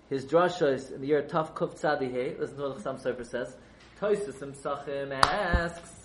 his 0.09 0.25
drashas 0.25 0.93
in 0.93 1.01
the 1.01 1.09
year 1.09 1.23
Taf 1.23 1.53
Kuf 1.55 1.79
Tzadihei. 1.81 2.39
Listen 2.39 2.57
to 2.57 2.63
what 2.63 2.83
the 2.83 2.83
Chassam 2.83 3.03
Sofer 3.03 3.27
says. 3.27 3.57
Toisus 4.01 4.39
Sachim 4.63 5.13
asks 5.25 5.96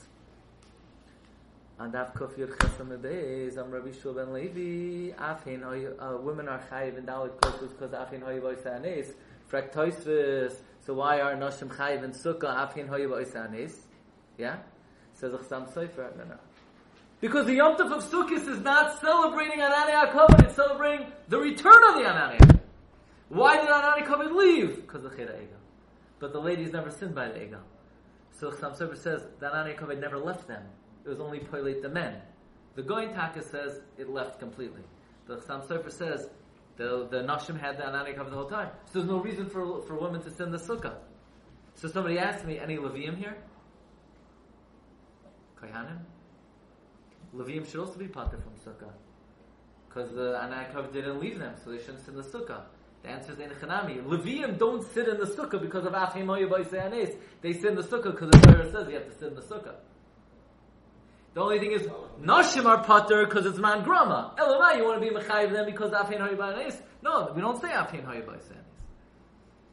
and 1.84 1.94
Daf 1.94 2.13
Kuf 2.13 2.38
Yud 2.38 2.56
Chesam 2.58 3.58
Am 3.58 3.72
Rabbi 3.72 3.91
Shul 3.91 4.13
Ben 4.13 4.32
Levi, 4.32 5.15
Afin, 5.17 5.63
uh, 5.63 6.17
women 6.22 6.48
are 6.48 6.62
chayiv 6.72 6.96
in 6.98 7.06
Dalit 7.06 7.32
Kosus 7.39 7.70
because 7.70 7.91
Afin 7.91 8.22
Hoy 8.22 8.39
Boy 8.39 8.54
Sanes. 8.54 9.13
Frek 9.52 9.74
so 10.86 10.94
why 10.94 11.20
are 11.20 11.36
Noshim 11.36 11.70
chayiv 11.70 12.04
in 12.04 12.12
Sukkah 12.12 12.72
Afin 12.72 12.88
Hoy 12.88 13.08
Boy 13.08 13.24
Sanes? 13.24 13.74
Yeah? 14.38 14.58
Says 15.13 15.34
Chesam 15.34 15.74
Sefer, 15.74 16.13
no, 16.17 16.24
no. 16.26 16.36
Because 17.20 17.48
the 17.48 17.56
Yom 17.56 17.76
Tov 17.76 17.91
of 17.91 18.04
Sukkot 18.04 18.48
is 18.48 18.60
not 18.60 19.00
celebrating 19.02 19.60
Anani 19.60 20.12
HaKavod, 20.12 20.44
it's 20.46 20.56
celebrating 20.56 21.08
the 21.30 21.39
return 21.39 21.82
of 21.89 21.96
the 21.96 22.02
Anani. 22.02 22.60
Why 23.30 23.58
did 23.58 23.70
Anani 23.70 24.06
HaKavod 24.06 24.36
leave? 24.36 24.76
Because 24.76 25.04
of 25.04 25.13
Cheda 25.13 25.41
Ego. 25.41 25.58
But 26.20 26.32
the 26.32 26.39
ladies 26.39 26.72
never 26.74 26.91
sinned 26.91 27.15
by 27.15 27.30
the 27.30 27.44
Ego. 27.44 27.62
So 28.39 28.52
Chesam 28.52 28.76
Sefer 28.76 28.96
says 28.96 29.24
that 29.39 29.54
Anani 29.54 29.76
HaKavod 29.76 30.00
never 30.00 30.20
left 30.20 30.48
them 30.48 30.63
it 31.06 31.10
was 31.10 31.20
only 31.20 31.40
poilate 31.40 31.82
the 31.82 31.90
men. 31.90 32.22
The 32.76 32.84
Goin 32.84 33.14
Taka 33.14 33.42
says 33.44 33.82
it 33.98 34.10
left 34.10 34.40
completely. 34.40 34.82
The 35.28 35.38
Chassam 35.38 35.68
Sofer 35.68 35.92
says 35.92 36.30
the 36.78 37.08
the 37.10 37.18
Nashim 37.18 37.60
had 37.60 37.78
the 37.78 37.84
Anani 37.84 38.16
cover 38.16 38.30
the 38.30 38.36
whole 38.36 38.50
time. 38.50 38.70
So 38.86 39.00
there's 39.00 39.10
no 39.10 39.20
reason 39.20 39.50
for 39.50 39.82
for 39.82 39.96
women 39.96 40.22
to 40.24 40.32
send 40.32 40.54
the 40.54 40.58
sukkah. 40.58 40.96
So 41.76 41.88
somebody 41.88 42.20
asked 42.20 42.46
me, 42.46 42.60
any 42.60 42.78
Levium 42.78 43.18
here? 43.18 43.38
Kohanim? 45.62 46.00
Levium 47.36 47.70
should 47.70 47.80
also 47.80 47.98
be 47.98 48.08
pater 48.08 48.38
from 48.38 48.54
sukkah. 48.74 48.92
Because 49.88 50.12
the 50.12 50.40
Anani 50.42 50.94
didn't 50.94 51.20
leave 51.20 51.40
them, 51.40 51.56
so 51.64 51.72
they 51.72 51.78
shouldn't 51.78 52.06
send 52.06 52.18
the 52.18 52.24
sukkah. 52.24 52.64
The 53.04 53.10
answer 53.10 53.32
is 53.32 53.40
in 53.40 53.50
Chanami. 53.50 54.04
Levium 54.04 54.58
don't 54.58 54.84
sit 54.94 55.08
in 55.08 55.18
the 55.18 55.26
sukkah 55.26 55.60
because 55.62 55.86
of 55.86 55.94
Achim 55.94 56.28
They 56.28 57.54
sit 57.54 57.66
in 57.66 57.76
the 57.76 57.84
sukkah 57.84 58.12
because 58.12 58.30
the 58.30 58.40
Torah 58.40 58.72
says 58.72 58.88
you 58.88 58.96
have 58.96 59.08
to 59.08 59.18
sit 59.18 59.28
in 59.30 59.36
the 59.36 59.42
sukkah. 59.42 59.76
The 61.34 61.41
only 61.41 61.60
thing 61.60 61.72
is, 61.72 61.88
Nashim 62.22 62.65
are 62.65 62.84
putter 62.84 63.26
because 63.26 63.46
it's 63.46 63.58
man 63.58 63.84
grama. 63.84 64.34
Elamai, 64.38 64.78
you 64.78 64.84
want 64.84 65.02
to 65.02 65.10
be 65.10 65.15
mechayiv 65.15 65.54
them 65.54 65.65
because 65.65 65.91
afin 65.91 66.20
hayibanis? 66.20 66.82
No, 67.02 67.32
we 67.34 67.41
don't 67.41 67.60
say 67.62 67.70
afin 67.70 68.06
hayibanis. 68.06 68.52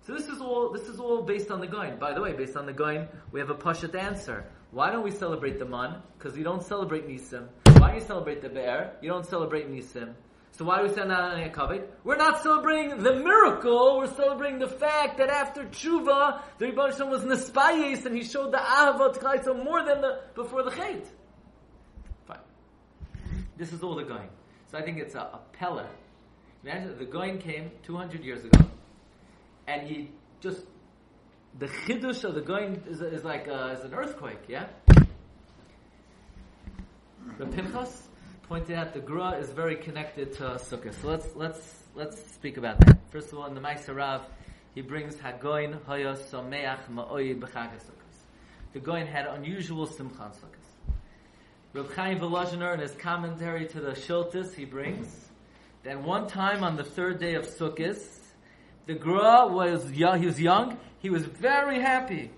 So 0.07 0.14
this 0.14 0.29
is 0.29 0.40
all 0.40 0.73
this 0.73 0.88
is 0.88 1.01
all 1.01 1.23
based 1.23 1.51
on 1.51 1.61
the 1.61 1.66
goin. 1.66 1.99
By 1.99 2.14
the 2.14 2.23
way, 2.23 2.33
based 2.33 2.57
on 2.57 2.64
the 2.64 2.73
goin, 2.73 3.09
we 3.33 3.40
have 3.40 3.51
a 3.51 3.55
pashat 3.55 3.94
answer. 3.94 4.47
Why 4.71 4.90
don't 4.90 5.03
we 5.03 5.11
celebrate 5.11 5.59
the 5.59 5.66
man? 5.66 6.01
Because 6.16 6.37
we 6.37 6.42
don't 6.42 6.62
celebrate 6.62 7.09
nisim. 7.09 7.49
Why 7.79 7.90
do 7.90 7.97
you 7.97 8.07
celebrate 8.07 8.40
the 8.40 8.49
bear? 8.49 8.97
You 9.03 9.11
don't 9.11 9.27
celebrate 9.27 9.71
nisim. 9.71 10.14
So 10.53 10.64
why 10.64 10.79
do 10.79 10.88
we 10.88 10.94
say 10.94 11.03
Anani 11.03 11.53
HaKavod? 11.53 11.87
We're 12.05 12.16
not 12.16 12.42
celebrating 12.42 13.03
the 13.03 13.14
miracle, 13.14 13.99
we're 13.99 14.14
celebrating 14.14 14.59
the 14.59 14.68
fact 14.68 15.18
that 15.18 15.29
after 15.29 15.64
Tshuva, 15.64 16.40
the 16.59 16.66
Rebbe 16.66 16.81
was 16.81 17.23
Nespayes 17.23 18.07
and 18.07 18.16
he 18.16 18.25
showed 18.25 18.53
the 18.53 18.59
Ahavat 18.59 19.18
Chayta 19.18 19.62
more 19.62 19.85
than 19.85 20.01
the, 20.01 20.21
before 20.35 20.62
the 20.62 20.71
Chait. 20.71 21.07
This 23.59 23.73
is 23.73 23.83
all 23.83 23.97
the 23.97 24.05
Goin. 24.05 24.29
So 24.71 24.79
I 24.79 24.83
think 24.83 24.99
it's 24.99 25.16
a, 25.16 25.18
a 25.18 25.40
Pella. 25.53 25.88
Imagine 26.64 26.97
the 26.97 27.05
Goin 27.05 27.38
came 27.38 27.73
200 27.83 28.25
years 28.25 28.44
ago, 28.44 28.64
and 29.66 29.87
he 29.87 30.11
just 30.40 30.62
the 31.59 31.66
chidush 31.66 32.23
of 32.23 32.37
the 32.37 32.40
Goin 32.40 32.81
is, 32.88 33.01
is 33.01 33.25
like 33.25 33.49
a, 33.49 33.73
is 33.73 33.85
an 33.85 33.94
earthquake. 33.94 34.44
Yeah. 34.47 34.66
The 37.38 37.47
Pinchas 37.47 38.09
pointed 38.44 38.77
out 38.77 38.94
the 38.94 39.01
Gra 39.01 39.38
is 39.38 39.51
very 39.51 39.77
connected 39.77 40.35
to 40.35 40.42
Sukkah. 40.59 40.94
So 41.03 41.09
let's 41.09 41.27
let's 41.35 41.83
let's 41.97 42.33
speak 42.35 42.59
about 42.59 42.79
that. 42.87 42.99
First 43.11 43.33
of 43.33 43.38
all, 43.38 43.47
in 43.47 43.55
the 43.55 43.61
Maaseh 43.61 43.94
Rav, 43.94 44.23
he 44.75 44.83
brings 44.83 45.16
Hagoin 45.16 45.83
Hoya 45.85 46.14
Someach 46.14 46.87
Ma'oid 46.88 47.40
B'Chag 47.40 47.71
The 48.73 48.79
Goin 48.79 49.07
had 49.07 49.27
unusual 49.27 49.87
Simcha 49.87 50.31
Sukkah. 50.31 50.58
Reb 51.74 51.92
Chaim 51.92 52.18
Volozhiner 52.18 52.74
in 52.74 52.81
his 52.81 52.92
commentary 52.92 53.66
to 53.66 53.81
the 53.81 53.90
Shiltis, 53.90 54.54
he 54.54 54.64
brings 54.64 55.09
that 55.85 56.02
one 56.02 56.26
time 56.26 56.64
on 56.64 56.76
the 56.76 56.85
third 56.85 57.20
day 57.20 57.35
of 57.35 57.46
Sukkot, 57.46 57.98
the 58.87 58.94
Gra 58.94 59.46
was 59.46 59.90
young, 59.92 60.20
he 60.20 60.26
was 60.26 60.40
young, 60.40 60.78
he 60.98 61.11
was 61.11 61.24
very 61.24 61.81
happy. 61.81 62.31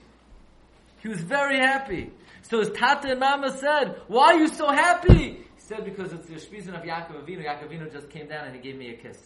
He 1.00 1.08
was 1.08 1.20
very 1.20 1.58
happy. 1.58 2.12
So 2.42 2.58
his 2.58 2.70
Tata 2.70 3.12
and 3.12 3.20
Mama 3.20 3.56
said, 3.56 4.00
why 4.08 4.32
are 4.32 4.38
you 4.38 4.48
so 4.48 4.70
happy? 4.70 5.46
He 5.54 5.60
said, 5.60 5.84
because 5.84 6.12
it's 6.12 6.26
the 6.26 6.34
Shpizin 6.34 6.76
of 6.76 6.82
Yaakov 6.82 7.24
Avinu. 7.24 7.44
Yaakov 7.44 7.70
Avinu 7.70 7.92
just 7.92 8.10
came 8.10 8.26
down 8.28 8.46
and 8.46 8.56
he 8.56 8.60
gave 8.60 8.76
me 8.76 8.90
a 8.90 8.96
kiss. 8.96 9.18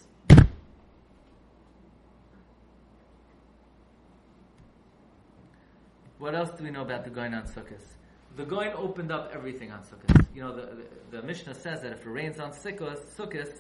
What 6.19 6.35
else 6.35 6.51
do 6.57 6.65
we 6.65 6.71
know 6.71 6.83
about 6.83 7.05
the 7.05 7.11
Goin 7.11 7.35
on 7.35 7.45
Sukkot? 7.45 7.81
The 8.37 8.45
Goin 8.45 8.73
opened 8.77 9.13
up 9.13 9.31
everything 9.33 9.71
on 9.71 9.81
Sukkot. 9.83 10.27
You 10.35 10.43
know, 10.43 10.57
the, 10.57 10.63
the, 11.11 11.19
the 11.19 11.23
Mishnah 11.23 11.55
says 11.55 11.83
that 11.83 11.93
if 11.93 12.05
it 12.05 12.09
rains 12.09 12.41
on 12.41 12.51
Sukkot, 12.51 12.99
Sukkot, 13.17 13.53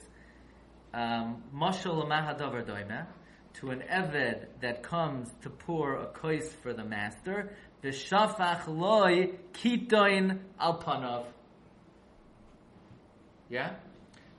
um, 0.92 1.44
mashal 1.54 2.08
mahadavar 2.08 2.66
doime, 2.66 3.06
to 3.60 3.70
an 3.70 3.84
eved 3.88 4.46
that 4.60 4.82
comes 4.82 5.30
to 5.42 5.50
pour 5.50 5.94
a 5.94 6.06
kois 6.06 6.48
for 6.62 6.72
the 6.72 6.82
master, 6.82 7.52
the 7.82 7.90
shafach 7.90 8.66
loy 8.66 9.30
kitoin 9.52 10.40
alpanav. 10.60 11.26
Yeah? 13.48 13.74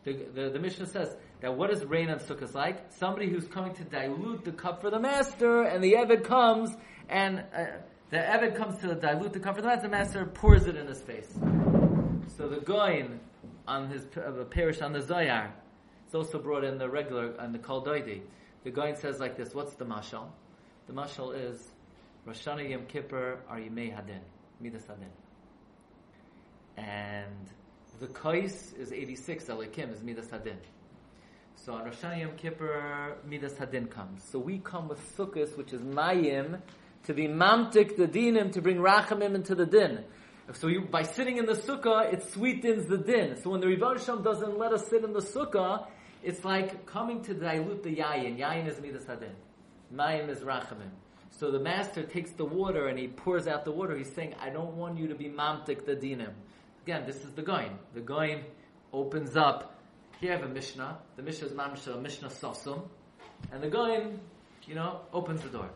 The, 0.03 0.25
the, 0.33 0.49
the 0.49 0.59
Mishnah 0.59 0.87
says 0.87 1.15
that 1.39 1.55
what 1.55 1.71
is 1.71 1.85
rain 1.85 2.09
on 2.09 2.19
Sukkot 2.19 2.53
like? 2.53 2.91
Somebody 2.91 3.29
who's 3.29 3.47
coming 3.47 3.73
to 3.75 3.85
dilute 3.85 4.43
the 4.43 4.51
cup 4.51 4.81
for 4.81 4.89
the 4.89 4.99
master, 4.99 5.61
and 5.61 5.81
the 5.81 5.93
eved 5.93 6.25
comes, 6.25 6.75
and 7.07 7.39
uh, 7.55 7.65
the 8.09 8.17
eved 8.17 8.55
comes 8.55 8.77
to 8.81 8.95
dilute 8.95 9.33
the 9.33 9.39
cup 9.39 9.55
for 9.55 9.61
the 9.61 9.67
master, 9.67 9.83
the 9.83 9.89
master 9.89 10.25
pours 10.25 10.67
it 10.67 10.75
in 10.75 10.87
his 10.87 11.01
face. 11.01 11.31
So 12.37 12.47
the 12.47 12.57
goin 12.57 13.19
on 13.67 13.89
his 13.89 14.05
uh, 14.17 14.43
parish 14.49 14.81
on 14.81 14.93
the 14.93 14.99
Zoyar, 14.99 15.51
it's 16.05 16.15
also 16.15 16.39
brought 16.39 16.63
in 16.63 16.77
the 16.77 16.89
regular 16.89 17.33
on 17.39 17.51
the 17.51 17.59
Kol 17.59 17.83
Doidi. 17.83 18.21
The 18.63 18.71
goin 18.71 18.95
says 18.95 19.19
like 19.19 19.37
this: 19.37 19.53
What's 19.53 19.73
the 19.75 19.85
mashal? 19.85 20.27
The 20.87 20.93
mashal 20.93 21.35
is 21.35 21.71
Rosh 22.25 22.45
Hashanah 22.45 22.69
Yom 22.69 22.85
Kippur 22.85 23.39
are 23.49 23.57
Yimei 23.57 23.93
Hadin, 23.95 24.21
Midas 24.59 24.83
Hadin, 24.83 25.11
and 26.77 27.49
the 27.99 28.07
kais 28.07 28.73
is 28.77 28.91
eighty 28.91 29.15
six. 29.15 29.45
Elikim 29.45 29.91
is 29.93 30.03
Midas 30.03 30.27
Hadin. 30.27 30.57
So 31.55 31.73
on 31.73 31.85
Rosh 31.85 32.03
Yom 32.03 32.31
Kippur, 32.37 33.17
Midas 33.27 33.53
Hadin 33.53 33.89
comes. 33.89 34.23
So 34.23 34.37
we 34.39 34.59
come 34.59 34.87
with 34.87 34.99
Sukkot, 35.17 35.57
which 35.57 35.73
is 35.73 35.81
Mayim, 35.81 36.59
to 37.05 37.13
be 37.13 37.27
mamtik 37.27 37.97
the 37.97 38.07
dinim, 38.07 38.51
to 38.53 38.61
bring 38.61 38.77
rachamim 38.77 39.35
into 39.35 39.55
the 39.55 39.65
din. 39.65 40.03
So 40.53 40.67
you, 40.67 40.81
by 40.81 41.03
sitting 41.03 41.37
in 41.37 41.45
the 41.45 41.53
sukkah, 41.53 42.13
it 42.13 42.23
sweetens 42.31 42.87
the 42.87 42.97
din. 42.97 43.41
So 43.41 43.49
when 43.51 43.61
the 43.61 44.03
Shem 44.03 44.21
doesn't 44.21 44.57
let 44.57 44.73
us 44.73 44.87
sit 44.87 45.03
in 45.03 45.13
the 45.13 45.21
sukkah, 45.21 45.87
it's 46.23 46.43
like 46.43 46.85
coming 46.85 47.23
to 47.23 47.33
dilute 47.33 47.83
the 47.83 47.95
yayin. 47.95 48.39
Yayin 48.39 48.67
is 48.67 48.79
midas 48.79 49.05
hadin. 49.05 49.33
Mayim 49.93 50.29
is 50.29 50.39
rachamim. 50.39 50.89
So 51.31 51.51
the 51.51 51.59
master 51.59 52.03
takes 52.03 52.31
the 52.31 52.45
water 52.45 52.87
and 52.87 52.97
he 52.97 53.07
pours 53.07 53.47
out 53.47 53.65
the 53.65 53.71
water. 53.71 53.97
He's 53.97 54.13
saying, 54.13 54.35
I 54.39 54.49
don't 54.49 54.75
want 54.75 54.97
you 54.97 55.07
to 55.07 55.15
be 55.15 55.25
mamtik 55.25 55.85
the 55.85 55.95
dinim. 55.95 56.33
Again, 56.83 57.05
this 57.05 57.17
is 57.17 57.31
the 57.31 57.41
goin. 57.41 57.77
The 57.93 58.01
goin 58.01 58.43
opens 58.93 59.35
up. 59.35 59.79
Here 60.19 60.31
I 60.31 60.37
have 60.37 60.45
a 60.45 60.53
Mishnah. 60.53 60.99
The 61.15 61.23
Mishnah 61.23 61.47
is 61.47 61.53
Mamisha, 61.53 62.01
Mishnah 62.01 62.29
Sosum. 62.29 62.87
And 63.51 63.61
the 63.61 63.69
goin, 63.69 64.19
you 64.65 64.75
know, 64.75 65.01
opens 65.11 65.41
the 65.41 65.49
door. 65.49 65.69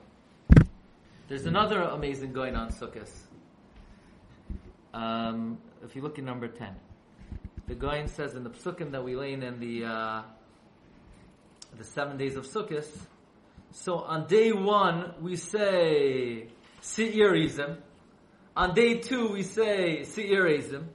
There's 1.30 1.46
another 1.46 1.82
amazing 1.84 2.34
Goin 2.34 2.56
on 2.56 2.70
Sukkot. 2.72 3.08
Um, 4.96 5.60
if 5.84 5.96
you 5.96 6.02
look 6.02 6.18
at 6.18 6.26
number 6.26 6.48
10, 6.48 6.76
the 7.68 7.76
Goin 7.76 8.08
says 8.08 8.34
in 8.34 8.44
the 8.44 8.50
Psukim 8.50 8.94
that 8.94 9.04
we 9.04 9.16
lay 9.16 9.34
in 9.34 9.60
the, 9.60 9.86
uh, 9.86 10.22
the 11.78 11.84
seven 11.84 12.18
days 12.18 12.36
of 12.36 12.48
Sukkot, 12.48 12.88
so 13.72 14.00
on 14.00 14.26
day 14.26 14.52
one 14.52 15.14
we 15.22 15.36
say 15.36 16.48
Seirizim, 16.82 17.78
on 18.58 18.74
day 18.74 18.98
two 18.98 19.28
we 19.28 19.44
say 19.44 20.00
Seirizim, 20.00 20.86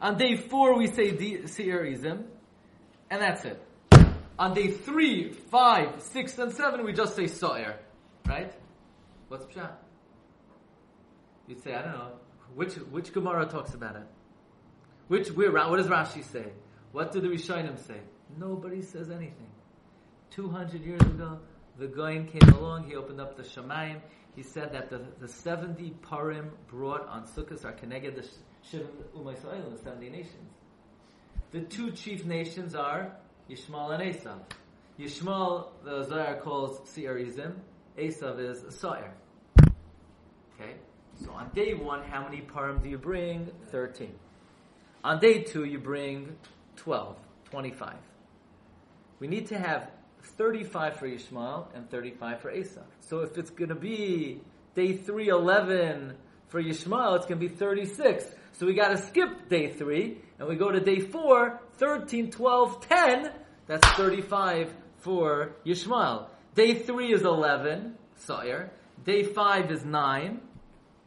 on 0.00 0.16
day 0.16 0.36
four 0.36 0.78
we 0.78 0.86
say 0.86 1.10
Seirizim, 1.16 2.26
and 3.10 3.20
that's 3.20 3.44
it. 3.44 3.60
On 4.38 4.54
day 4.54 4.70
three, 4.70 5.32
five, 5.32 6.00
six, 6.00 6.38
and 6.38 6.52
seven 6.52 6.84
we 6.84 6.92
just 6.92 7.16
say 7.16 7.24
Sa'ir, 7.24 7.74
right? 8.28 8.54
What's 9.30 9.44
pshat? 9.44 9.70
You'd 11.46 11.62
say, 11.62 11.72
I 11.72 11.82
don't 11.82 11.92
know. 11.92 12.10
Which 12.56 12.74
which 12.74 13.12
Gemara 13.12 13.46
talks 13.46 13.74
about 13.74 13.94
it? 13.94 14.02
Which 15.06 15.28
where 15.28 15.52
what 15.52 15.76
does 15.76 15.86
Rashi 15.86 16.24
say? 16.24 16.46
What 16.90 17.12
do 17.12 17.20
the 17.20 17.28
Rishonim 17.28 17.78
say? 17.78 18.00
Nobody 18.36 18.82
says 18.82 19.08
anything. 19.08 19.46
Two 20.30 20.48
hundred 20.48 20.82
years 20.82 21.00
ago, 21.02 21.38
the 21.78 21.86
Goyin 21.86 22.26
came 22.26 22.52
along. 22.54 22.88
He 22.88 22.96
opened 22.96 23.20
up 23.20 23.36
the 23.36 23.44
Shemaim. 23.44 24.00
He 24.34 24.42
said 24.42 24.72
that 24.72 24.90
the, 24.90 25.00
the 25.20 25.28
seventy 25.28 25.94
parim 26.02 26.50
brought 26.66 27.06
on 27.06 27.22
Sukkot 27.28 27.64
are 27.64 27.70
connected 27.70 28.16
the 28.16 28.26
Shivim 28.68 28.88
Umaysoil, 29.16 29.70
the 29.70 29.78
seventy 29.78 30.10
nations. 30.10 30.50
The 31.52 31.60
two 31.60 31.92
chief 31.92 32.24
nations 32.24 32.74
are 32.74 33.12
Yishmael 33.48 33.92
and 33.92 34.12
Esav. 34.12 34.40
Yishmael, 34.98 35.68
the 35.84 36.02
Zohar 36.02 36.34
calls 36.40 36.80
Seirizim. 36.90 37.54
Esav 37.98 38.38
is 38.38 38.62
Sa'ir. 38.74 39.12
Okay? 40.60 40.74
So 41.24 41.32
on 41.32 41.50
day 41.54 41.74
one, 41.74 42.02
how 42.02 42.22
many 42.24 42.40
parim 42.40 42.82
do 42.82 42.88
you 42.88 42.98
bring? 42.98 43.50
13. 43.70 44.12
On 45.04 45.18
day 45.18 45.42
two, 45.42 45.64
you 45.64 45.78
bring 45.78 46.36
12, 46.76 47.16
25. 47.50 47.94
We 49.18 49.28
need 49.28 49.46
to 49.48 49.58
have 49.58 49.90
35 50.22 50.96
for 50.96 51.08
Yishmael 51.08 51.66
and 51.74 51.88
35 51.90 52.40
for 52.40 52.52
Esav. 52.52 52.84
So 53.00 53.20
if 53.20 53.38
it's 53.38 53.50
going 53.50 53.68
to 53.70 53.74
be 53.74 54.40
day 54.74 54.94
3, 54.94 55.28
11 55.28 56.14
for 56.48 56.62
Yishmael, 56.62 57.16
it's 57.16 57.26
going 57.26 57.40
to 57.40 57.48
be 57.48 57.48
36. 57.48 58.24
So 58.52 58.66
we 58.66 58.74
got 58.74 58.88
to 58.88 58.98
skip 58.98 59.48
day 59.48 59.68
3, 59.68 60.18
and 60.38 60.48
we 60.48 60.56
go 60.56 60.70
to 60.70 60.80
day 60.80 61.00
4, 61.00 61.60
13, 61.74 62.30
12, 62.30 62.88
10. 62.88 63.30
That's 63.66 63.88
35 63.90 64.74
for 64.98 65.52
Yishmael. 65.64 66.26
Day 66.54 66.74
3 66.74 67.12
is 67.12 67.22
11, 67.22 67.94
Sawyer. 68.16 68.70
Day 69.04 69.22
5 69.22 69.70
is 69.70 69.84
9, 69.84 70.40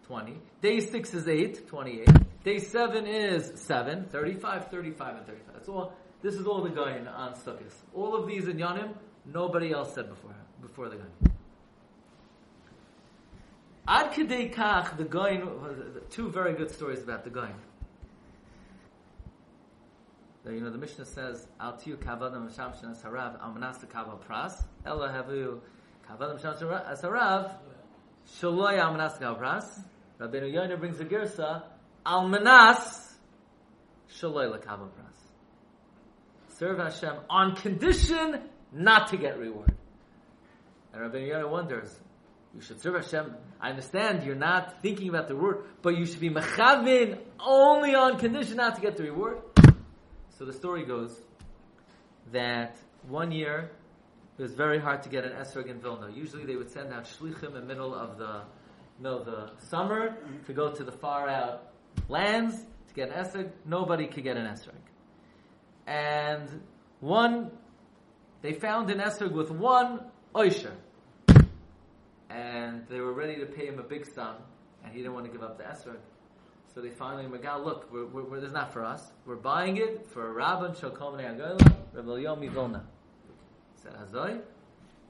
20. 0.07 0.37
Day 0.61 0.79
6 0.79 1.13
is 1.13 1.27
8, 1.27 1.67
28. 1.67 2.07
Day 2.43 2.59
7 2.59 3.07
is 3.07 3.51
7, 3.55 4.05
35, 4.05 4.67
35, 4.69 5.15
and 5.17 5.25
35. 5.25 5.53
That's 5.53 5.69
all. 5.69 5.93
This 6.21 6.35
is 6.35 6.45
all 6.45 6.61
the 6.61 6.69
Goyin 6.69 7.07
on 7.13 7.33
Sukkot. 7.33 7.73
All 7.93 8.15
of 8.15 8.27
these 8.27 8.47
in 8.47 8.57
Yanim, 8.57 8.93
nobody 9.25 9.71
else 9.71 9.93
said 9.93 10.09
before, 10.09 10.35
before 10.61 10.89
the 10.89 10.97
Goyin. 10.97 11.31
Ad 13.87 14.13
Kedei 14.13 14.53
Kach, 14.53 14.97
the 14.97 15.03
Goyin, 15.03 16.09
two 16.09 16.29
very 16.29 16.53
good 16.53 16.71
stories 16.71 17.03
about 17.03 17.23
the 17.23 17.29
Goyin. 17.29 17.59
You 20.45 20.59
know, 20.59 20.69
the 20.69 20.77
Mishnah 20.77 21.05
says, 21.05 21.47
Al 21.59 21.73
tiyu 21.73 21.95
kavadim 21.95 22.53
shamshin 22.53 23.01
harav 23.01 23.41
al 23.41 23.53
manas 23.53 23.77
kaval 23.85 24.19
pras, 24.19 24.65
ela 24.85 25.07
havu 25.07 25.59
kavadim 26.09 26.39
shamshin 26.41 27.01
harav, 27.01 27.51
shaloy 28.27 28.77
al 28.77 28.91
manas 28.91 29.13
kaval 29.13 29.39
pras, 29.39 29.83
Rabbeinu 30.23 30.53
Yonah 30.53 30.77
brings 30.77 30.99
a 31.01 31.05
girsa, 31.05 31.63
al 32.05 32.29
manas, 32.29 33.13
shaloy 34.09 34.49
kaval 34.63 34.89
pras. 34.89 35.17
Serve 36.57 36.77
Hashem 36.77 37.15
on 37.29 37.55
condition 37.57 38.39
not 38.71 39.09
to 39.09 39.17
get 39.17 39.37
reward. 39.37 39.73
And 40.93 41.01
Rabbeinu 41.01 41.27
Yonah 41.27 41.49
wonders, 41.49 41.93
you 42.55 42.61
should 42.61 42.79
serve 42.81 42.95
Hashem. 42.95 43.35
I 43.59 43.71
understand 43.71 44.23
you're 44.23 44.35
not 44.35 44.81
thinking 44.81 45.09
about 45.09 45.27
the 45.27 45.35
reward, 45.35 45.65
but 45.81 45.97
you 45.97 46.05
should 46.05 46.21
be 46.21 46.29
mechavin 46.29 47.19
only 47.45 47.93
on 47.93 48.17
condition 48.17 48.55
not 48.57 48.75
to 48.75 48.81
get 48.81 48.95
the 48.95 49.03
reward. 49.03 49.39
So 50.37 50.45
the 50.45 50.53
story 50.53 50.85
goes 50.85 51.19
that 52.31 52.77
one 53.09 53.33
year 53.33 53.71
it 54.37 54.41
was 54.41 54.53
very 54.53 54.79
hard 54.79 55.03
to 55.03 55.09
get 55.09 55.25
an 55.25 55.33
esrog 55.33 55.67
in 55.67 55.81
Vilna. 55.81 56.11
Usually 56.11 56.45
they 56.45 56.55
would 56.55 56.71
send 56.71 56.93
out 56.93 57.05
shlichim 57.05 57.47
in 57.47 57.53
the 57.53 57.61
middle 57.61 57.93
of 57.93 58.17
the 58.17 58.43
of 59.05 59.25
the 59.25 59.51
summer 59.69 60.15
to 60.45 60.53
go 60.53 60.71
to 60.71 60.83
the 60.83 60.91
far 60.91 61.27
out 61.27 61.71
lands 62.09 62.55
to 62.87 62.93
get 62.93 63.09
an 63.09 63.23
esrog. 63.23 63.51
Nobody 63.65 64.07
could 64.07 64.23
get 64.23 64.37
an 64.37 64.45
esrog. 64.45 64.73
And 65.87 66.47
one, 66.99 67.51
they 68.41 68.53
found 68.53 68.89
an 68.89 68.99
esrog 68.99 69.31
with 69.31 69.51
one 69.51 70.01
oisher. 70.35 70.73
And 72.29 72.87
they 72.89 72.99
were 72.99 73.13
ready 73.13 73.35
to 73.39 73.45
pay 73.45 73.67
him 73.67 73.79
a 73.79 73.83
big 73.83 74.05
sum, 74.05 74.35
and 74.83 74.91
he 74.91 74.99
didn't 74.99 75.13
want 75.13 75.25
to 75.25 75.31
give 75.31 75.43
up 75.43 75.57
the 75.57 75.63
esrog. 75.65 75.99
So 76.73 76.81
they 76.81 76.89
finally, 76.89 77.25
Magal, 77.25 77.63
look, 77.63 77.91
we're, 77.91 78.07
we're, 78.07 78.23
we're, 78.23 78.39
this 78.39 78.47
is 78.47 78.53
not 78.53 78.73
for 78.73 78.83
us. 78.83 79.11
We're 79.27 79.35
buying 79.35 79.77
it 79.77 80.07
for 80.07 80.33
Rabban 80.33 80.75
Shokom 80.75 81.17
Ne'agoyla, 81.17 81.75
Rabbi 81.93 82.09
Yomi 82.09 82.51
Vilna. 82.51 82.83
Said 83.75 83.93
Hazoy, 83.93 84.41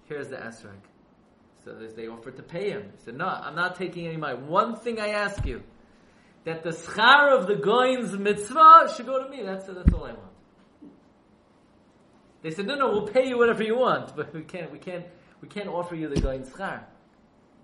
here's 0.05 0.27
the 0.27 0.37
esrog. 0.37 0.79
So 1.63 1.73
they 1.95 2.07
offered 2.07 2.37
to 2.37 2.43
pay 2.43 2.71
him. 2.71 2.91
He 2.97 3.05
said, 3.05 3.15
no, 3.15 3.25
I'm 3.25 3.55
not 3.55 3.75
taking 3.75 4.05
any 4.05 4.17
money. 4.17 4.37
One 4.37 4.75
thing 4.75 4.99
I 4.99 5.09
ask 5.09 5.45
you, 5.45 5.63
that 6.45 6.63
the 6.63 6.71
schar 6.71 7.37
of 7.37 7.47
the 7.47 7.55
goyin's 7.55 8.17
mitzvah 8.17 8.93
should 8.95 9.05
go 9.05 9.23
to 9.23 9.29
me. 9.29 9.43
That's, 9.43 9.65
that's 9.65 9.93
all 9.93 10.03
I 10.03 10.11
want. 10.13 10.33
They 12.41 12.51
said, 12.51 12.67
no, 12.67 12.75
no, 12.75 12.89
we'll 12.89 13.07
pay 13.07 13.27
you 13.29 13.37
whatever 13.37 13.63
you 13.63 13.77
want, 13.77 14.15
but 14.15 14.33
we 14.33 14.41
can't, 14.41 14.69
we 14.69 14.77
can't, 14.77 15.05
we 15.41 15.47
can't 15.47 15.69
offer 15.69 15.95
you 15.95 16.09
the 16.09 16.19
Goin 16.19 16.43
Schar. 16.43 16.79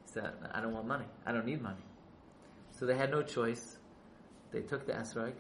He 0.06 0.14
said, 0.14 0.32
I 0.54 0.62
don't 0.62 0.74
want 0.74 0.88
money. 0.88 1.06
I 1.26 1.34
don't 1.34 1.46
need 1.46 1.62
money. 1.62 1.84
So 2.80 2.86
they 2.86 2.96
had 2.96 3.12
no 3.12 3.22
choice. 3.22 3.78
They 4.52 4.62
took 4.62 4.86
the 4.86 4.94
Esrog 4.94 5.34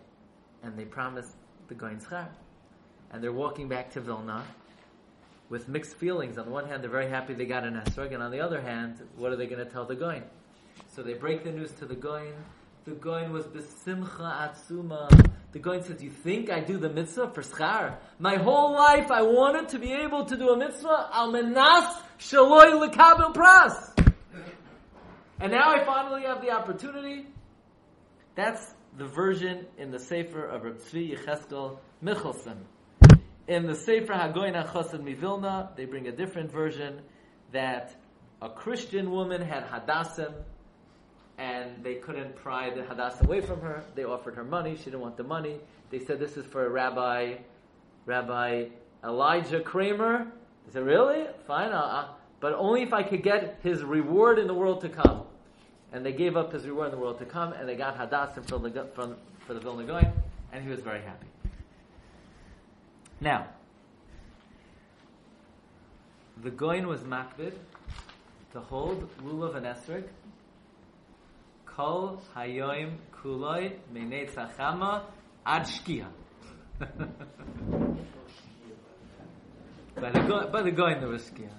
and 0.61 0.77
they 0.77 0.83
promised 0.83 1.37
the 1.69 1.75
Goin 1.75 2.01
Schar. 2.01 2.27
And 3.11 3.23
they're 3.23 3.31
walking 3.31 3.69
back 3.69 3.91
to 3.91 4.01
Vilna 4.01 4.43
with 5.49 5.67
mixed 5.67 5.95
feelings. 5.95 6.37
On 6.37 6.45
the 6.45 6.51
one 6.51 6.67
hand, 6.67 6.83
they're 6.83 6.89
very 6.89 7.09
happy 7.09 7.33
they 7.33 7.45
got 7.45 7.63
an 7.63 7.73
Esrog, 7.73 8.13
and 8.13 8.21
on 8.21 8.31
the 8.31 8.39
other 8.39 8.61
hand, 8.61 8.99
what 9.15 9.31
are 9.31 9.35
they 9.35 9.47
going 9.47 9.63
to 9.63 9.69
tell 9.69 9.85
the 9.85 9.95
Goin? 9.95 10.23
So 10.95 11.03
they 11.03 11.13
break 11.13 11.43
the 11.43 11.51
news 11.51 11.71
to 11.79 11.85
the 11.85 11.95
Goin. 11.95 12.33
The 12.85 12.91
Goin 12.91 13.31
was 13.31 13.45
besimcha 13.45 14.53
atzuma. 14.53 15.09
The 15.51 15.59
Goin 15.59 15.83
says, 15.83 16.01
you 16.01 16.11
think 16.11 16.49
I 16.49 16.59
do 16.59 16.77
the 16.77 16.89
mitzvah 16.89 17.31
for 17.31 17.41
schar? 17.41 17.97
My 18.19 18.35
whole 18.35 18.73
life 18.73 19.11
I 19.11 19.23
wanted 19.23 19.69
to 19.69 19.79
be 19.79 19.91
able 19.91 20.25
to 20.25 20.37
do 20.37 20.49
a 20.49 20.57
mitzvah 20.57 21.09
al 21.11 21.31
menas 21.31 21.95
shaloi 22.19 22.87
lekabel 22.87 23.33
pras. 23.33 23.95
And 25.39 25.51
now 25.51 25.71
I 25.71 25.83
finally 25.85 26.23
have 26.23 26.41
the 26.41 26.51
opportunity. 26.51 27.25
That's 28.35 28.73
the 28.97 29.05
version 29.05 29.65
in 29.77 29.91
the 29.91 29.99
Sefer 29.99 30.45
of 30.45 30.63
Reb 30.63 30.79
Tzvi 30.79 31.17
Yecheskel 31.17 31.77
Michelson. 32.01 32.57
In 33.49 33.65
the 33.65 33.73
Sefer 33.73 34.13
Hagoyin 34.13 34.53
HaChassid 34.53 35.01
Mivilna, 35.01 35.75
they 35.75 35.85
bring 35.85 36.07
a 36.07 36.11
different 36.11 36.51
version 36.51 37.01
that 37.51 37.95
a 38.43 38.49
Christian 38.49 39.09
woman 39.09 39.41
had 39.41 39.65
hadassim, 39.65 40.31
and 41.39 41.83
they 41.83 41.95
couldn't 41.95 42.35
pry 42.35 42.69
the 42.69 42.81
hadassim 42.83 43.25
away 43.25 43.41
from 43.41 43.59
her. 43.61 43.83
They 43.95 44.03
offered 44.03 44.35
her 44.35 44.43
money. 44.43 44.75
She 44.75 44.83
didn't 44.83 44.99
want 44.99 45.17
the 45.17 45.23
money. 45.23 45.57
They 45.89 45.97
said, 45.97 46.19
"This 46.19 46.37
is 46.37 46.45
for 46.45 46.69
Rabbi, 46.69 47.37
Rabbi 48.05 48.65
Elijah 49.03 49.61
Kramer." 49.61 50.27
They 50.67 50.73
said, 50.73 50.85
"Really? 50.85 51.25
Fine, 51.47 51.71
I'll, 51.71 52.19
but 52.41 52.53
only 52.53 52.83
if 52.83 52.93
I 52.93 53.01
could 53.01 53.23
get 53.23 53.57
his 53.63 53.83
reward 53.83 54.37
in 54.37 54.45
the 54.45 54.53
world 54.53 54.81
to 54.81 54.89
come." 54.89 55.23
And 55.91 56.05
they 56.05 56.13
gave 56.13 56.37
up 56.37 56.51
his 56.51 56.67
reward 56.67 56.89
in 56.89 56.91
the 56.91 57.01
world 57.01 57.17
to 57.17 57.25
come, 57.25 57.53
and 57.53 57.67
they 57.67 57.75
got 57.75 57.97
hadassim 57.97 58.47
from 58.47 58.61
the 58.61 58.85
from, 58.93 59.17
for 59.39 59.55
the 59.55 59.59
Vilna 59.59 59.85
Goin, 59.85 60.13
and 60.53 60.63
he 60.63 60.69
was 60.69 60.81
very 60.81 61.01
happy. 61.01 61.25
Now, 63.21 63.47
the 66.41 66.51
Goin 66.51 66.87
was 66.87 67.01
makbid 67.01 67.53
to 68.53 68.61
hold 68.61 69.09
lulav 69.21 69.57
and 69.57 69.65
esrog 69.65 70.05
kol 71.65 72.21
hayoim 72.33 72.95
kuloi 73.11 73.73
meinei 73.93 74.29
tzachama 74.29 75.03
ad 75.45 75.63
shkia. 75.63 76.07
by 79.99 80.11
the 80.11 80.21
Goin, 80.21 80.51
by 80.51 80.61
the 80.61 80.71
Goin 80.71 81.01
there 81.01 81.09
was 81.09 81.29
shkia. 81.29 81.49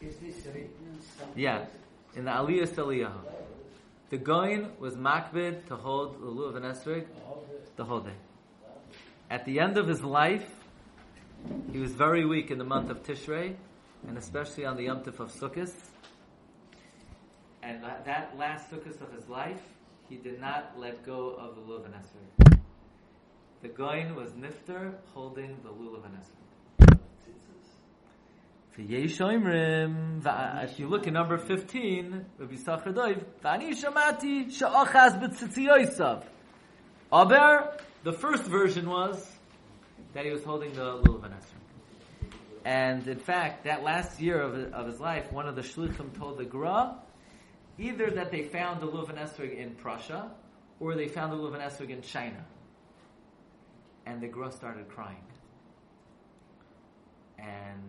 Is 0.00 0.16
this 0.16 0.44
written? 0.46 0.98
Yeah, 1.36 1.66
in 2.16 2.24
the 2.24 2.32
Aliyos 2.32 2.74
Eliyahu. 2.74 3.20
The 4.10 4.18
Goin 4.18 4.72
was 4.80 4.96
makbid 4.96 5.66
to 5.68 5.76
hold 5.76 6.20
the 6.20 6.26
lulav 6.26 6.56
and 6.56 6.64
esrog 6.64 7.06
the 7.76 7.84
whole 7.84 8.00
day. 8.00 8.16
At 9.30 9.44
the 9.44 9.60
end 9.60 9.76
of 9.76 9.86
his 9.86 10.02
life, 10.02 10.48
he 11.70 11.78
was 11.78 11.92
very 11.92 12.24
weak 12.24 12.50
in 12.50 12.56
the 12.58 12.64
month 12.64 12.88
of 12.90 13.02
Tishrei, 13.02 13.56
and 14.06 14.16
especially 14.16 14.64
on 14.64 14.76
the 14.76 14.84
Yom 14.84 15.02
Tov 15.02 15.20
of 15.20 15.30
Sukkot. 15.32 15.70
And 17.62 17.84
that, 17.84 18.34
last 18.38 18.70
Sukkot 18.70 19.00
of 19.02 19.12
his 19.12 19.28
life, 19.28 19.60
he 20.08 20.16
did 20.16 20.40
not 20.40 20.78
let 20.78 21.04
go 21.04 21.34
of 21.34 21.56
the 21.56 21.60
Lulav 21.60 21.84
and 21.84 21.94
Esrog. 21.94 22.58
The 23.60 23.68
Goin 23.68 24.14
was 24.14 24.30
Nifter 24.32 24.94
holding 25.12 25.58
the 25.62 25.68
Lulav 25.68 26.06
and 26.06 26.16
Esrog. 26.16 26.34
If 28.80 30.78
you 30.78 30.88
look 30.88 31.06
at 31.08 31.12
number 31.12 31.36
15, 31.36 32.24
Rabbi 32.38 32.54
Sachar 32.54 32.94
Doiv, 32.94 33.24
V'ani 33.42 33.74
shamati 33.74 34.46
sha'achaz 34.50 35.18
b'tzitziyosav. 35.20 36.22
Aber, 37.10 37.76
the 38.08 38.16
first 38.16 38.44
version 38.44 38.88
was 38.88 39.30
that 40.14 40.24
he 40.24 40.30
was 40.30 40.42
holding 40.42 40.72
the 40.72 40.80
Lulav 40.80 41.24
and 41.24 41.34
Esrog. 41.34 42.32
And 42.64 43.06
in 43.06 43.18
fact, 43.18 43.64
that 43.64 43.82
last 43.82 44.18
year 44.18 44.40
of, 44.40 44.72
of 44.72 44.86
his 44.86 44.98
life, 44.98 45.30
one 45.30 45.46
of 45.46 45.56
the 45.56 45.60
shluchim 45.60 46.16
told 46.16 46.38
the 46.38 46.46
Gra, 46.46 46.96
either 47.78 48.08
that 48.12 48.30
they 48.30 48.44
found 48.44 48.80
the 48.80 48.86
Lulav 48.86 49.10
and 49.10 49.18
Esrog 49.18 49.54
in 49.54 49.74
Prussia, 49.74 50.30
or 50.80 50.94
they 50.94 51.06
found 51.06 51.32
the 51.32 51.36
Lulav 51.36 51.52
and 51.52 51.62
Esrog 51.62 51.90
in 51.90 52.00
China. 52.00 52.42
And 54.06 54.22
the 54.22 54.28
Gra 54.28 54.52
started 54.52 54.88
crying. 54.88 55.26
And 57.38 57.82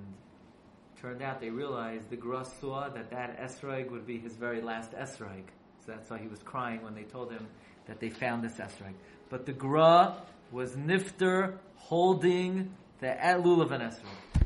turned 1.02 1.22
out 1.22 1.40
they 1.40 1.50
realized 1.50 2.10
the 2.10 2.18
Gra 2.18 2.44
saw 2.60 2.90
that 2.90 3.10
that 3.12 3.40
Esrog 3.40 3.90
would 3.90 4.06
be 4.06 4.18
his 4.18 4.34
very 4.34 4.60
last 4.60 4.92
Esrog. 4.92 5.44
So 5.86 5.94
that's 5.94 6.10
why 6.10 6.18
he 6.18 6.28
was 6.28 6.44
crying 6.44 6.84
when 6.84 6.94
they 6.94 7.04
told 7.04 7.32
him 7.32 7.48
that 7.86 8.02
they 8.02 8.10
found 8.10 8.44
this 8.44 8.58
Esrog. 8.58 8.94
But 9.30 9.46
the 9.46 9.54
Gra 9.54 10.22
was 10.52 10.76
Nifter 10.76 11.58
holding 11.76 12.76
the 13.00 13.08
Lulav 13.08 13.72
and 13.72 13.84
Esrog. 13.84 14.46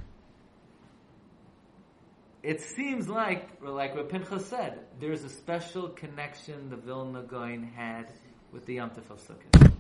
It 2.44 2.60
seems 2.60 3.08
like, 3.08 3.62
like 3.62 3.96
what 3.96 4.10
Pinchas 4.10 4.46
said, 4.48 4.80
there's 5.00 5.24
a 5.24 5.30
special 5.30 5.88
connection 5.88 6.70
the 6.70 6.76
Vilna 6.76 7.24
Goin 7.24 7.72
had 7.74 8.12
with 8.52 8.66
the 8.66 8.74
Yom 8.76 8.90
Tov 8.90 9.10
of 9.12 9.22
Sukkot. 9.22 9.72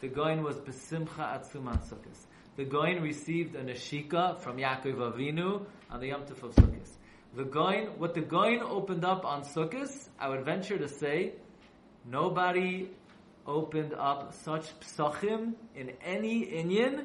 The 0.00 0.08
Goin 0.08 0.42
was 0.42 0.56
Besimcha 0.56 1.06
Atzuman 1.18 1.78
Sukkot. 1.88 2.18
The 2.56 2.64
Goin 2.64 3.00
received 3.00 3.54
a 3.54 3.62
Nashika 3.62 4.40
from 4.40 4.56
Yaakov 4.56 4.96
Avinu 4.96 5.64
on 5.88 6.00
the 6.00 6.08
Yom 6.08 6.22
Tov 6.22 6.42
of 6.42 6.54
Sukkot. 6.56 6.88
The 7.36 7.44
Goin, 7.44 7.96
what 7.98 8.14
the 8.14 8.22
Goin 8.22 8.58
opened 8.60 9.04
up 9.04 9.24
on 9.24 9.44
Sukkot, 9.44 10.08
I 10.18 10.30
would 10.30 10.44
venture 10.44 10.78
to 10.78 10.88
say, 10.88 11.34
nobody 12.04 12.88
opened 13.46 13.94
up 13.94 14.34
such 14.44 14.68
psachim 14.80 15.54
in 15.74 15.90
any 16.04 16.46
Inyan, 16.46 17.04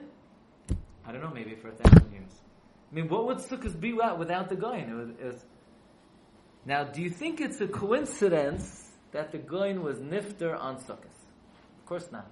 I 1.05 1.11
don't 1.11 1.21
know, 1.21 1.31
maybe 1.33 1.55
for 1.55 1.69
a 1.69 1.75
thousand 1.75 2.11
years. 2.11 2.31
I 2.91 2.95
mean, 2.95 3.09
what 3.09 3.25
would 3.25 3.37
Sukkot 3.37 3.79
be 3.79 3.93
without, 3.93 4.49
the 4.49 4.55
Goin? 4.55 4.89
It 4.89 4.93
was, 4.93 5.09
it 5.09 5.25
was, 5.25 5.45
now, 6.65 6.83
do 6.83 7.01
you 7.01 7.09
think 7.09 7.41
it's 7.41 7.61
a 7.61 7.67
coincidence 7.67 8.91
that 9.11 9.31
the 9.31 9.37
Goin 9.37 9.83
was 9.83 9.97
Nifter 9.99 10.59
on 10.59 10.77
Sukkot? 10.77 11.15
Of 11.79 11.85
course 11.85 12.11
not. 12.11 12.31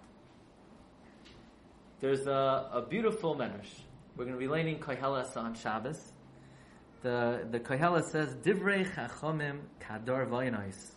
There's 1.99 2.27
a, 2.27 2.69
a 2.73 2.85
beautiful 2.89 3.35
medrash. 3.35 3.69
We're 4.17 4.25
going 4.25 4.35
to 4.35 4.39
be 4.39 4.49
learning 4.49 4.79
Koheles 4.79 5.37
on 5.37 5.55
Shabbos. 5.55 6.11
The 7.01 7.47
the 7.49 7.59
Koheles 7.59 8.11
says, 8.11 8.35
"Divrei 8.35 8.85
chachomim 8.93 9.59
kador 9.79 10.27
vaynois." 10.29 10.91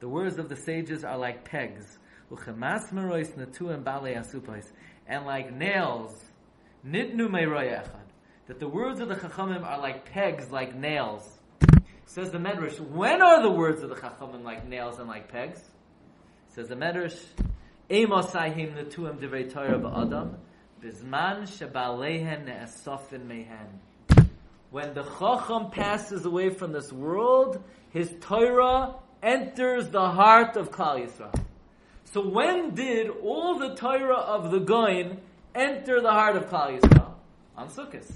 The 0.00 0.08
words 0.08 0.38
of 0.38 0.48
the 0.48 0.56
sages 0.56 1.04
are 1.04 1.18
like 1.18 1.44
pegs, 1.44 1.98
uchemas 2.30 2.92
merois 2.92 3.30
natuim 3.36 3.82
balei 3.82 4.16
asupais, 4.16 4.66
and 5.06 5.26
like 5.26 5.52
nails, 5.52 6.14
nitnu. 6.86 7.88
That 8.46 8.58
the 8.58 8.68
words 8.68 9.00
of 9.00 9.08
the 9.08 9.14
chachamim 9.14 9.64
are 9.64 9.78
like 9.78 10.10
pegs, 10.10 10.50
like 10.50 10.74
nails. 10.74 11.38
Says 12.06 12.30
the 12.32 12.38
medrash. 12.38 12.80
When 12.80 13.22
are 13.22 13.42
the 13.42 13.50
words 13.50 13.82
of 13.82 13.90
the 13.90 13.94
chachamim 13.94 14.42
like 14.42 14.66
nails 14.66 14.98
and 14.98 15.08
like 15.08 15.30
pegs? 15.30 15.60
Says 16.54 16.68
the 16.68 16.74
medrash. 16.74 17.16
Emosayhim 17.88 18.74
netuim 18.74 19.18
divrei 19.18 19.52
Torah 19.52 19.78
ba'adam, 19.78 20.34
bizman 20.82 21.42
shebalehen 21.42 22.46
ne'esofin 22.46 23.26
mehen. 23.26 23.80
When 24.70 24.94
the 24.94 25.02
chacham 25.02 25.70
passes 25.70 26.24
away 26.24 26.50
from 26.50 26.72
this 26.72 26.92
world, 26.92 27.62
his 27.90 28.12
Torah 28.20 28.94
enters 29.22 29.88
the 29.90 30.08
heart 30.08 30.56
of 30.56 30.70
Klal 30.70 31.04
Yisrael. 31.04 31.34
So 32.04 32.26
when 32.26 32.74
did 32.74 33.10
all 33.22 33.58
the 33.58 33.74
Torah 33.74 34.16
of 34.16 34.50
the 34.50 34.58
Goin 34.58 35.18
enter 35.54 36.00
the 36.00 36.10
heart 36.10 36.36
of 36.36 36.48
Klal 36.48 36.80
Yisrael? 36.80 37.12
On 37.56 37.68
Sukkot. 37.68 38.10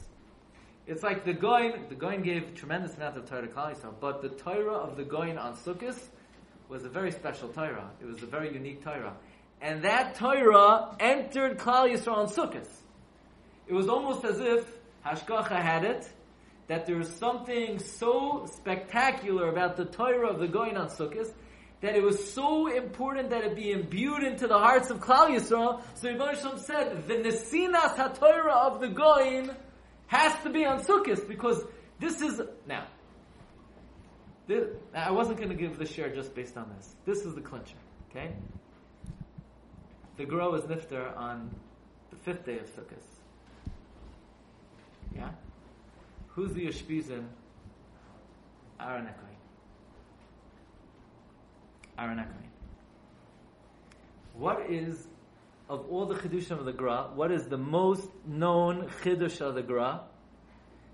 It's 0.87 1.03
like 1.03 1.25
the 1.25 1.33
Goin, 1.33 1.89
the 1.89 1.95
Goin 1.95 2.23
gave 2.23 2.55
tremendous 2.55 2.95
amount 2.97 3.17
of 3.17 3.29
Torah 3.29 3.43
to 3.43 3.49
Klal 3.49 3.75
Yisrael, 3.75 3.95
but 4.01 4.21
the 4.21 4.31
Torah 4.31 4.75
of 4.75 4.97
the 4.97 5.05
Goin 5.05 5.39
on 5.39 5.57
Sukkot 5.57 5.99
was 6.69 6.85
a 6.85 6.89
very 6.89 7.13
special 7.13 7.49
Torah. 7.49 7.91
It 8.01 8.07
was 8.07 8.23
a 8.23 8.27
very 8.27 8.53
unique 8.53 8.83
Torah. 8.83 9.15
And 9.63 9.85
that 9.85 10.17
Torah 10.17 10.95
entered 11.01 11.59
Klal 11.59 11.91
Yisrael 11.91 12.17
on 12.17 12.27
Sukkot. 12.27 12.69
It 13.67 13.73
was 13.73 13.89
almost 13.89 14.25
as 14.25 14.41
if 14.41 14.67
Hashgacha 15.07 15.61
had 15.61 15.85
it, 15.85 16.11
that 16.67 16.87
there 16.87 16.97
was 16.97 17.09
something 17.09 17.79
so 17.79 18.47
spectacular 18.47 19.49
about 19.49 19.77
the 19.77 19.85
Torah 19.85 20.29
of 20.29 20.41
the 20.41 20.49
Goin 20.49 20.77
on 20.77 20.89
Sukkot, 20.89 21.33
that 21.85 21.95
it 21.95 22.03
was 22.03 22.33
so 22.33 22.67
important 22.75 23.29
that 23.29 23.45
it 23.45 23.55
be 23.55 23.71
imbued 23.71 24.23
into 24.23 24.47
the 24.47 24.59
hearts 24.59 24.89
of 24.89 25.01
Klal 25.01 25.29
Yisrael. 25.29 25.83
So 25.97 26.09
Shem 26.35 26.59
said, 26.59 27.07
the 27.07 27.17
Nesinas 27.17 27.95
HaTorah 27.97 28.73
of 28.73 28.81
the 28.81 28.89
Goin 28.89 29.55
has 30.07 30.33
to 30.45 30.49
be 30.49 30.65
on 30.65 30.83
Sukkot, 30.83 31.29
because 31.29 31.63
this 32.01 32.23
is, 32.23 32.41
now, 32.67 32.87
this, 34.47 34.67
I 34.95 35.11
wasn't 35.11 35.37
going 35.37 35.51
to 35.51 35.55
give 35.55 35.77
the 35.79 35.85
share 35.85 36.09
just 36.09 36.35
based 36.35 36.57
on 36.57 36.73
this. 36.75 36.97
This 37.05 37.19
is 37.27 37.35
the 37.35 37.43
clincher, 37.43 37.77
okay? 38.11 38.33
The 40.17 40.25
Gra 40.25 40.51
was 40.51 40.63
Nifter 40.63 41.15
on 41.19 41.55
the 42.09 42.17
fifth 42.17 42.47
day 42.47 42.61
of 42.61 42.67
Sukkot. 42.75 42.97
Yeah? 45.15 45.29
Who's 46.29 46.55
the 46.55 46.67
Ushpizin? 46.67 47.27
Aaron. 48.81 49.07
Ekoin. 51.99 52.27
What 54.35 54.69
is, 54.69 55.07
of 55.69 55.87
all 55.91 56.07
the 56.07 56.17
Chidushim 56.17 56.59
of 56.59 56.65
the 56.65 56.73
Gra, 56.73 57.11
what 57.15 57.31
is 57.31 57.47
the 57.47 57.57
most 57.57 58.09
known 58.27 58.89
Chidush 59.03 59.41
of 59.41 59.55
the 59.55 59.63
Gra? 59.63 60.03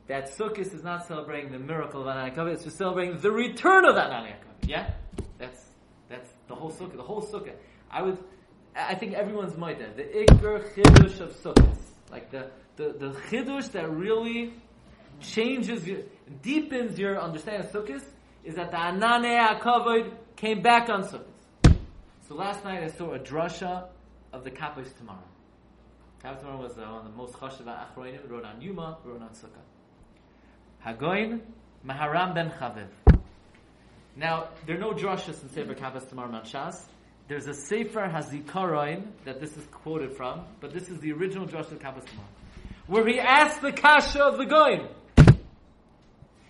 That 0.08 0.36
Sukkot 0.36 0.74
is 0.74 0.82
not 0.82 1.06
celebrating 1.06 1.52
the 1.52 1.58
miracle 1.58 2.02
of 2.02 2.08
Anane 2.08 2.34
HaKavod, 2.34 2.54
it's 2.54 2.64
just 2.64 2.76
celebrating 2.76 3.18
the 3.20 3.30
return 3.30 3.84
of 3.84 3.96
Anane 3.96 4.32
HaKavod. 4.32 4.68
Yeah? 4.68 4.90
That's, 5.38 5.70
that's 6.08 6.28
the 6.48 6.54
whole 6.54 6.70
Sukkah, 6.70 6.96
the 6.96 7.02
whole 7.02 7.22
Sukkah. 7.22 7.54
I 7.90 8.02
would, 8.02 8.18
I 8.76 8.94
think 8.94 9.14
everyone's 9.14 9.54
moida. 9.54 9.96
The 9.96 10.02
Iker 10.02 10.74
Chidush 10.74 11.20
of 11.20 11.34
Sukkot. 11.36 11.76
Like 12.10 12.30
the, 12.30 12.50
the, 12.76 12.92
the 12.98 13.10
Chidush 13.30 13.72
that 13.72 13.90
really 13.90 14.52
changes, 15.20 15.88
deepens 16.42 16.98
your 16.98 17.20
understanding 17.20 17.66
of 17.66 17.72
Sukkot 17.72 18.02
is 18.44 18.54
that 18.56 18.70
the 18.70 18.76
Anane 18.76 19.60
HaKavod 19.60 20.12
came 20.40 20.62
back 20.62 20.88
on 20.88 21.02
Sukkot. 21.02 21.76
So 22.26 22.34
last 22.34 22.64
night 22.64 22.82
I 22.82 22.88
saw 22.88 23.12
a 23.12 23.18
drasha 23.18 23.88
of 24.32 24.42
the 24.42 24.50
Kapos 24.50 24.88
Temarim. 24.94 25.18
Kapos 26.24 26.42
Temarim 26.42 26.58
was 26.60 26.78
uh, 26.78 26.80
one 26.80 26.96
of 26.96 27.04
the 27.04 27.10
most 27.10 27.34
chashav 27.34 27.66
achroinim. 27.66 28.26
Wrote 28.26 28.46
on 28.46 28.58
Yuma, 28.62 28.96
wrote 29.04 29.20
on 29.20 29.28
Sukkah. 29.28 29.60
Hagoin 30.86 31.40
Maharam 31.86 32.34
ben 32.34 32.50
Chaviv. 32.58 32.88
Now 34.16 34.48
there 34.64 34.76
are 34.76 34.80
no 34.80 34.92
drashas 34.92 35.42
in 35.42 35.50
Sefer 35.50 35.74
Kapos 35.74 36.06
Temarim 36.06 36.30
Manshas. 36.30 36.84
There's 37.28 37.46
a 37.46 37.54
Sefer 37.54 38.08
Hazikaroin 38.08 39.08
that 39.26 39.40
this 39.40 39.54
is 39.58 39.64
quoted 39.66 40.16
from, 40.16 40.46
but 40.60 40.72
this 40.72 40.88
is 40.88 41.00
the 41.00 41.12
original 41.12 41.46
drasha 41.46 41.72
of 41.72 41.80
Kapos 41.80 42.04
Temarim, 42.04 42.86
where 42.86 43.06
he 43.06 43.20
asks 43.20 43.60
the 43.60 43.72
kasha 43.72 44.22
of 44.24 44.38
the 44.38 44.46
Goin. 44.46 44.88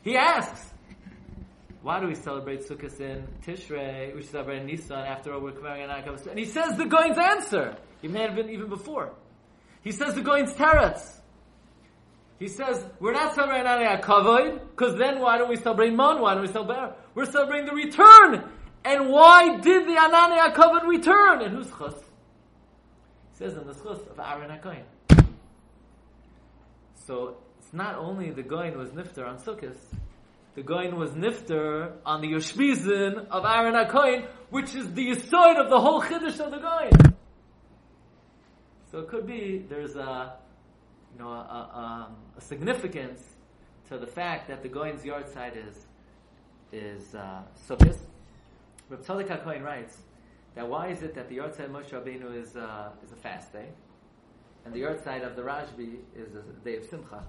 He 0.02 0.16
asks, 0.16 0.70
why 1.82 2.00
do 2.00 2.06
we 2.06 2.14
celebrate 2.14 2.68
Sukkot 2.68 3.00
in 3.00 3.26
Tishrei? 3.44 4.14
We 4.14 4.20
should 4.22 4.30
celebrate 4.30 4.58
in 4.58 4.66
Nisan 4.66 4.98
after 4.98 5.32
all 5.32 5.40
we're 5.40 5.52
commemorating 5.52 5.88
Anakavas. 5.88 6.26
And 6.26 6.38
he 6.38 6.44
says 6.44 6.76
the 6.76 6.84
Goin's 6.84 7.16
answer. 7.18 7.76
It 8.02 8.10
may 8.10 8.20
have 8.20 8.34
been 8.34 8.50
even 8.50 8.68
before. 8.68 9.12
He 9.82 9.92
says 9.92 10.14
the 10.14 10.20
Goin's 10.20 10.52
teretz. 10.52 11.16
He 12.38 12.48
says, 12.48 12.82
we're 13.00 13.12
not 13.12 13.34
celebrating 13.34 13.66
Anane 13.66 14.00
HaKavod, 14.00 14.60
because 14.70 14.98
then 14.98 15.20
why 15.20 15.36
don't 15.36 15.50
we 15.50 15.56
celebrate 15.56 15.92
Mon? 15.92 16.22
Why 16.22 16.32
don't 16.34 16.42
we 16.42 16.48
celebrate? 16.48 16.94
We're 17.14 17.30
celebrating 17.30 17.66
the 17.66 17.74
return. 17.74 18.50
And 18.82 19.10
why 19.10 19.58
did 19.58 19.86
the 19.86 19.92
Anane 19.92 20.52
HaKavod 20.52 20.86
return? 20.86 21.42
And 21.42 21.54
who's 21.54 21.68
chus? 21.68 21.94
He 21.94 23.38
says 23.38 23.56
in 23.56 23.66
the 23.66 23.74
chus 23.74 24.00
of 24.10 24.18
Aaron 24.18 24.50
HaKoyin. 24.50 24.84
So 27.06 27.36
it's 27.58 27.72
not 27.74 27.96
only 27.96 28.30
the 28.30 28.42
Goin 28.42 28.76
was 28.78 28.90
nifter 28.90 29.26
on 29.26 29.38
Sukkot, 29.38 29.76
the 30.54 30.62
Goin 30.62 30.96
was 30.96 31.12
nifter 31.12 31.92
on 32.04 32.20
the 32.20 32.28
Ushpizin 32.32 33.28
of 33.28 33.44
Aaron 33.44 33.74
HaKoyin, 33.74 34.26
which 34.50 34.74
is 34.74 34.92
the 34.92 35.14
side 35.14 35.56
of 35.56 35.70
the 35.70 35.78
whole 35.78 36.02
Chiddush 36.02 36.40
of 36.40 36.50
the 36.50 36.58
Goin. 36.58 37.14
So 38.90 38.98
it 38.98 39.08
could 39.08 39.26
be 39.26 39.64
there's 39.68 39.94
a, 39.94 40.34
you 41.12 41.22
know, 41.22 41.28
a, 41.28 41.70
a, 41.74 41.78
um, 41.78 42.16
a 42.36 42.40
significance 42.40 43.22
to 43.88 43.98
the 43.98 44.06
fact 44.06 44.48
that 44.48 44.62
the 44.62 44.68
Goin's 44.68 45.02
yahrzeit 45.02 45.56
is 45.56 45.86
is 46.72 47.14
uh, 47.14 47.42
Sukkot. 47.68 47.98
Reb 48.88 49.04
Tzadok 49.04 49.44
HaKoyin 49.44 49.62
writes 49.62 49.96
that 50.56 50.68
why 50.68 50.88
is 50.88 51.02
it 51.02 51.14
that 51.14 51.28
the 51.28 51.38
yahrzeit 51.38 51.66
of 51.66 51.70
Moshe 51.70 51.90
Rabbeinu 51.90 52.36
is 52.36 52.56
uh, 52.56 52.90
is 53.04 53.12
a 53.12 53.16
fast 53.16 53.52
day, 53.52 53.68
and 54.64 54.74
the 54.74 54.80
yahrzeit 54.80 55.24
of 55.24 55.36
the 55.36 55.42
Rashbi 55.42 55.98
is 56.16 56.34
a 56.34 56.42
day 56.64 56.76
of 56.76 56.84
Simcha. 56.84 57.24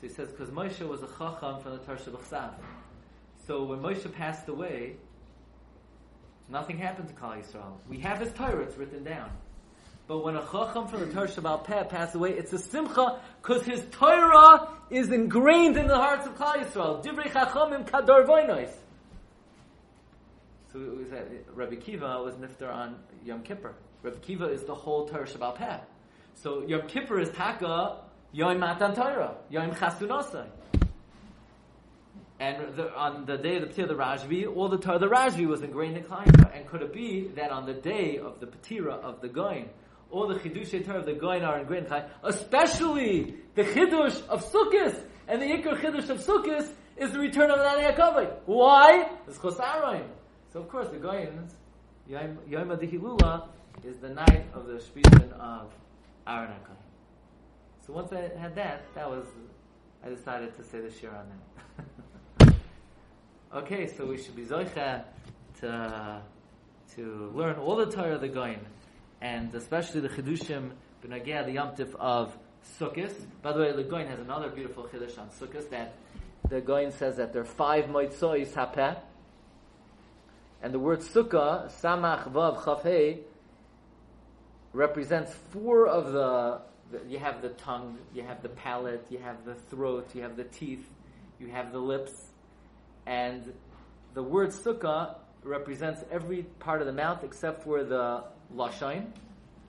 So 0.00 0.06
he 0.06 0.12
says, 0.12 0.30
because 0.30 0.50
Moshe 0.50 0.86
was 0.86 1.02
a 1.02 1.08
chacham 1.08 1.60
from 1.60 1.72
the 1.72 1.78
Torah 1.78 1.98
B'chsav. 1.98 2.52
So 3.48 3.64
when 3.64 3.80
Moshe 3.80 4.12
passed 4.12 4.48
away, 4.48 4.94
nothing 6.48 6.78
happened 6.78 7.08
to 7.08 7.14
Kal 7.14 7.32
Yisrael. 7.32 7.78
We 7.88 7.98
have 7.98 8.20
his 8.20 8.32
Torah, 8.32 8.62
it's 8.62 8.76
written 8.76 9.02
down. 9.02 9.30
But 10.06 10.24
when 10.24 10.36
a 10.36 10.42
chacham 10.42 10.86
from 10.86 11.00
the 11.00 11.12
Torah 11.12 11.26
Shabbal 11.26 11.88
passed 11.88 12.14
away, 12.14 12.30
it's 12.30 12.52
a 12.52 12.58
simcha, 12.58 13.20
because 13.42 13.64
his 13.64 13.82
Torah 13.90 14.68
is 14.88 15.10
ingrained 15.10 15.76
in 15.76 15.88
the 15.88 15.96
hearts 15.96 16.26
of 16.26 16.38
Kal 16.38 16.54
Yisrael. 16.54 17.04
Divrei 17.04 17.30
chachamim 17.32 17.84
kador 17.88 18.24
voinois. 18.24 18.70
So 20.72 20.78
we 20.96 21.08
said, 21.10 21.26
uh, 21.30 21.52
Rabbi 21.54 21.74
Kiva 21.76 22.22
was 22.22 22.36
nifter 22.36 22.72
on 22.72 22.96
Yom 23.24 23.42
Kippur. 23.42 23.74
Rabbi 24.02 24.18
Kiva 24.20 24.46
is 24.46 24.62
the 24.62 24.74
whole 24.74 25.08
Torah 25.08 25.26
Shabbal 25.26 25.56
Peh. 25.56 25.78
So 26.36 26.62
Yom 26.66 26.86
Kippur 26.86 27.18
is 27.18 27.30
Taka 27.30 28.07
Yom 28.32 28.58
Matan 28.58 28.94
Torah, 28.94 29.36
Yom 29.48 29.70
Chasunasai. 29.72 30.46
And 32.40 32.76
the, 32.76 32.94
on 32.94 33.24
the 33.26 33.36
day 33.36 33.56
of 33.56 33.62
the 33.62 33.68
Petir 33.68 33.88
the 33.88 33.94
Rashbi, 33.94 34.46
all 34.54 34.68
the 34.68 34.78
Torah 34.78 34.98
the 34.98 35.08
Rashbi 35.08 35.46
was 35.46 35.62
ingrained 35.62 35.96
in 35.96 36.04
Klai. 36.04 36.26
And 36.54 36.66
could 36.68 36.82
it 36.82 36.92
be 36.92 37.28
that 37.34 37.50
on 37.50 37.66
the 37.66 37.74
day 37.74 38.18
of 38.18 38.38
the 38.38 38.46
Petira 38.46 38.92
of 38.92 39.20
the 39.20 39.28
Goin, 39.28 39.68
all 40.10 40.28
the 40.28 40.36
Chidush 40.36 40.84
Torah 40.86 41.00
of 41.00 41.06
the 41.06 41.14
Goin 41.14 41.42
are 41.42 41.58
ingrained 41.58 41.86
in 41.86 41.92
Klai, 41.92 42.08
especially 42.22 43.34
the 43.54 43.64
Chidush 43.64 44.24
of 44.28 44.44
Sukkot, 44.52 45.02
and 45.26 45.42
the 45.42 45.46
Ikar 45.46 45.80
Chidush 45.80 46.08
of 46.10 46.18
Sukkot 46.24 46.70
is 46.96 47.10
the 47.10 47.18
return 47.18 47.50
of 47.50 47.58
the 47.58 47.64
Nani 47.64 47.92
Yaakov. 47.92 48.30
Why? 48.46 49.10
It's 49.26 49.38
Chosaroin. 49.38 50.06
So 50.52 50.60
of 50.60 50.68
course 50.68 50.88
the 50.90 50.98
Goins, 50.98 51.50
Yom 52.08 52.38
Adihilula, 52.48 53.48
is 53.84 53.96
the 53.98 54.10
night 54.10 54.46
of 54.54 54.66
the 54.66 54.74
Shpizin 54.74 55.32
of 55.32 55.72
Aaron. 56.26 56.52
So 57.88 57.94
once 57.94 58.12
I 58.12 58.30
had 58.38 58.54
that, 58.56 58.82
that 58.94 59.08
was, 59.08 59.24
I 60.04 60.10
decided 60.10 60.54
to 60.58 60.62
say 60.62 60.80
the 60.80 60.90
shir 60.90 61.08
on 61.08 61.24
that. 62.38 62.54
okay, 63.54 63.86
so 63.86 64.04
we 64.04 64.18
should 64.18 64.36
be 64.36 64.44
zoicha 64.44 65.04
to, 65.60 66.20
to 66.96 67.32
learn 67.34 67.56
all 67.56 67.76
the 67.76 67.86
Torah 67.86 68.16
of 68.16 68.20
the 68.20 68.28
Goin, 68.28 68.58
and 69.22 69.54
especially 69.54 70.00
the 70.00 70.10
Chidushim 70.10 70.72
b'nagea 71.02 71.46
the 71.46 71.52
Yom 71.52 71.74
Tif 71.76 71.94
of 71.94 72.36
Sukkot. 72.78 73.14
By 73.40 73.54
the 73.54 73.60
way, 73.60 73.72
the 73.72 73.84
Goin 73.84 74.06
has 74.06 74.20
another 74.20 74.50
beautiful 74.50 74.84
Chiddush 74.84 75.18
on 75.18 75.30
Sukkot 75.30 75.70
that 75.70 75.94
the 76.46 76.60
Goin 76.60 76.92
says 76.92 77.16
that 77.16 77.32
there 77.32 77.40
are 77.40 77.46
five 77.46 77.86
Moitzois 77.86 78.52
Hapeh, 78.52 78.98
and 80.62 80.74
the 80.74 80.78
word 80.78 81.00
Sukkah, 81.00 81.72
Samach 81.80 82.30
Vav 82.30 82.58
Chafei, 82.58 83.20
represents 84.74 85.32
four 85.52 85.86
of 85.86 86.12
the 86.12 86.60
you 87.08 87.18
have 87.18 87.42
the 87.42 87.50
tongue, 87.50 87.98
you 88.14 88.22
have 88.22 88.42
the 88.42 88.48
palate, 88.48 89.06
you 89.10 89.18
have 89.18 89.44
the 89.44 89.54
throat, 89.54 90.08
you 90.14 90.22
have 90.22 90.36
the 90.36 90.44
teeth, 90.44 90.88
you 91.38 91.48
have 91.48 91.72
the 91.72 91.78
lips, 91.78 92.12
and 93.06 93.52
the 94.14 94.22
word 94.22 94.50
sukkah 94.50 95.16
represents 95.42 96.02
every 96.10 96.42
part 96.58 96.80
of 96.80 96.86
the 96.86 96.92
mouth 96.92 97.24
except 97.24 97.62
for 97.62 97.84
the 97.84 98.24
lashon. 98.54 99.06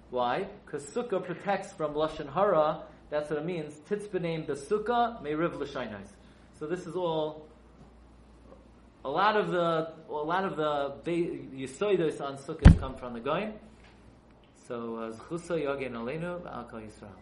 Why? 0.09 0.47
Because 0.65 0.83
sukkah 0.85 1.23
protects 1.23 1.71
from 1.73 1.93
lashon 1.93 2.31
hara. 2.31 2.83
That's 3.09 3.29
what 3.29 3.39
it 3.39 3.45
means. 3.45 3.75
Titzbenem 3.89 4.45
besukkah 4.47 5.21
meriv 5.23 5.59
l'shainos. 5.59 6.07
So 6.59 6.67
this 6.67 6.85
is 6.85 6.95
all. 6.95 7.47
A 9.05 9.09
lot 9.09 9.37
of 9.37 9.49
the 9.51 9.93
a 10.09 10.13
lot 10.13 10.43
of 10.43 10.57
the 10.57 11.11
yisoidos 11.11 12.19
on 12.19 12.37
sukkah 12.37 12.77
come 12.79 12.95
from 12.95 13.13
the 13.13 13.19
goyim. 13.19 13.53
So, 14.69 14.97
uh, 14.97 15.11
Zchusa 15.11 15.57
Yogin 15.57 15.95
Aleinu, 15.95 16.45
Al 16.45 16.63
Kol 16.69 16.81
Yisrael. 16.81 17.17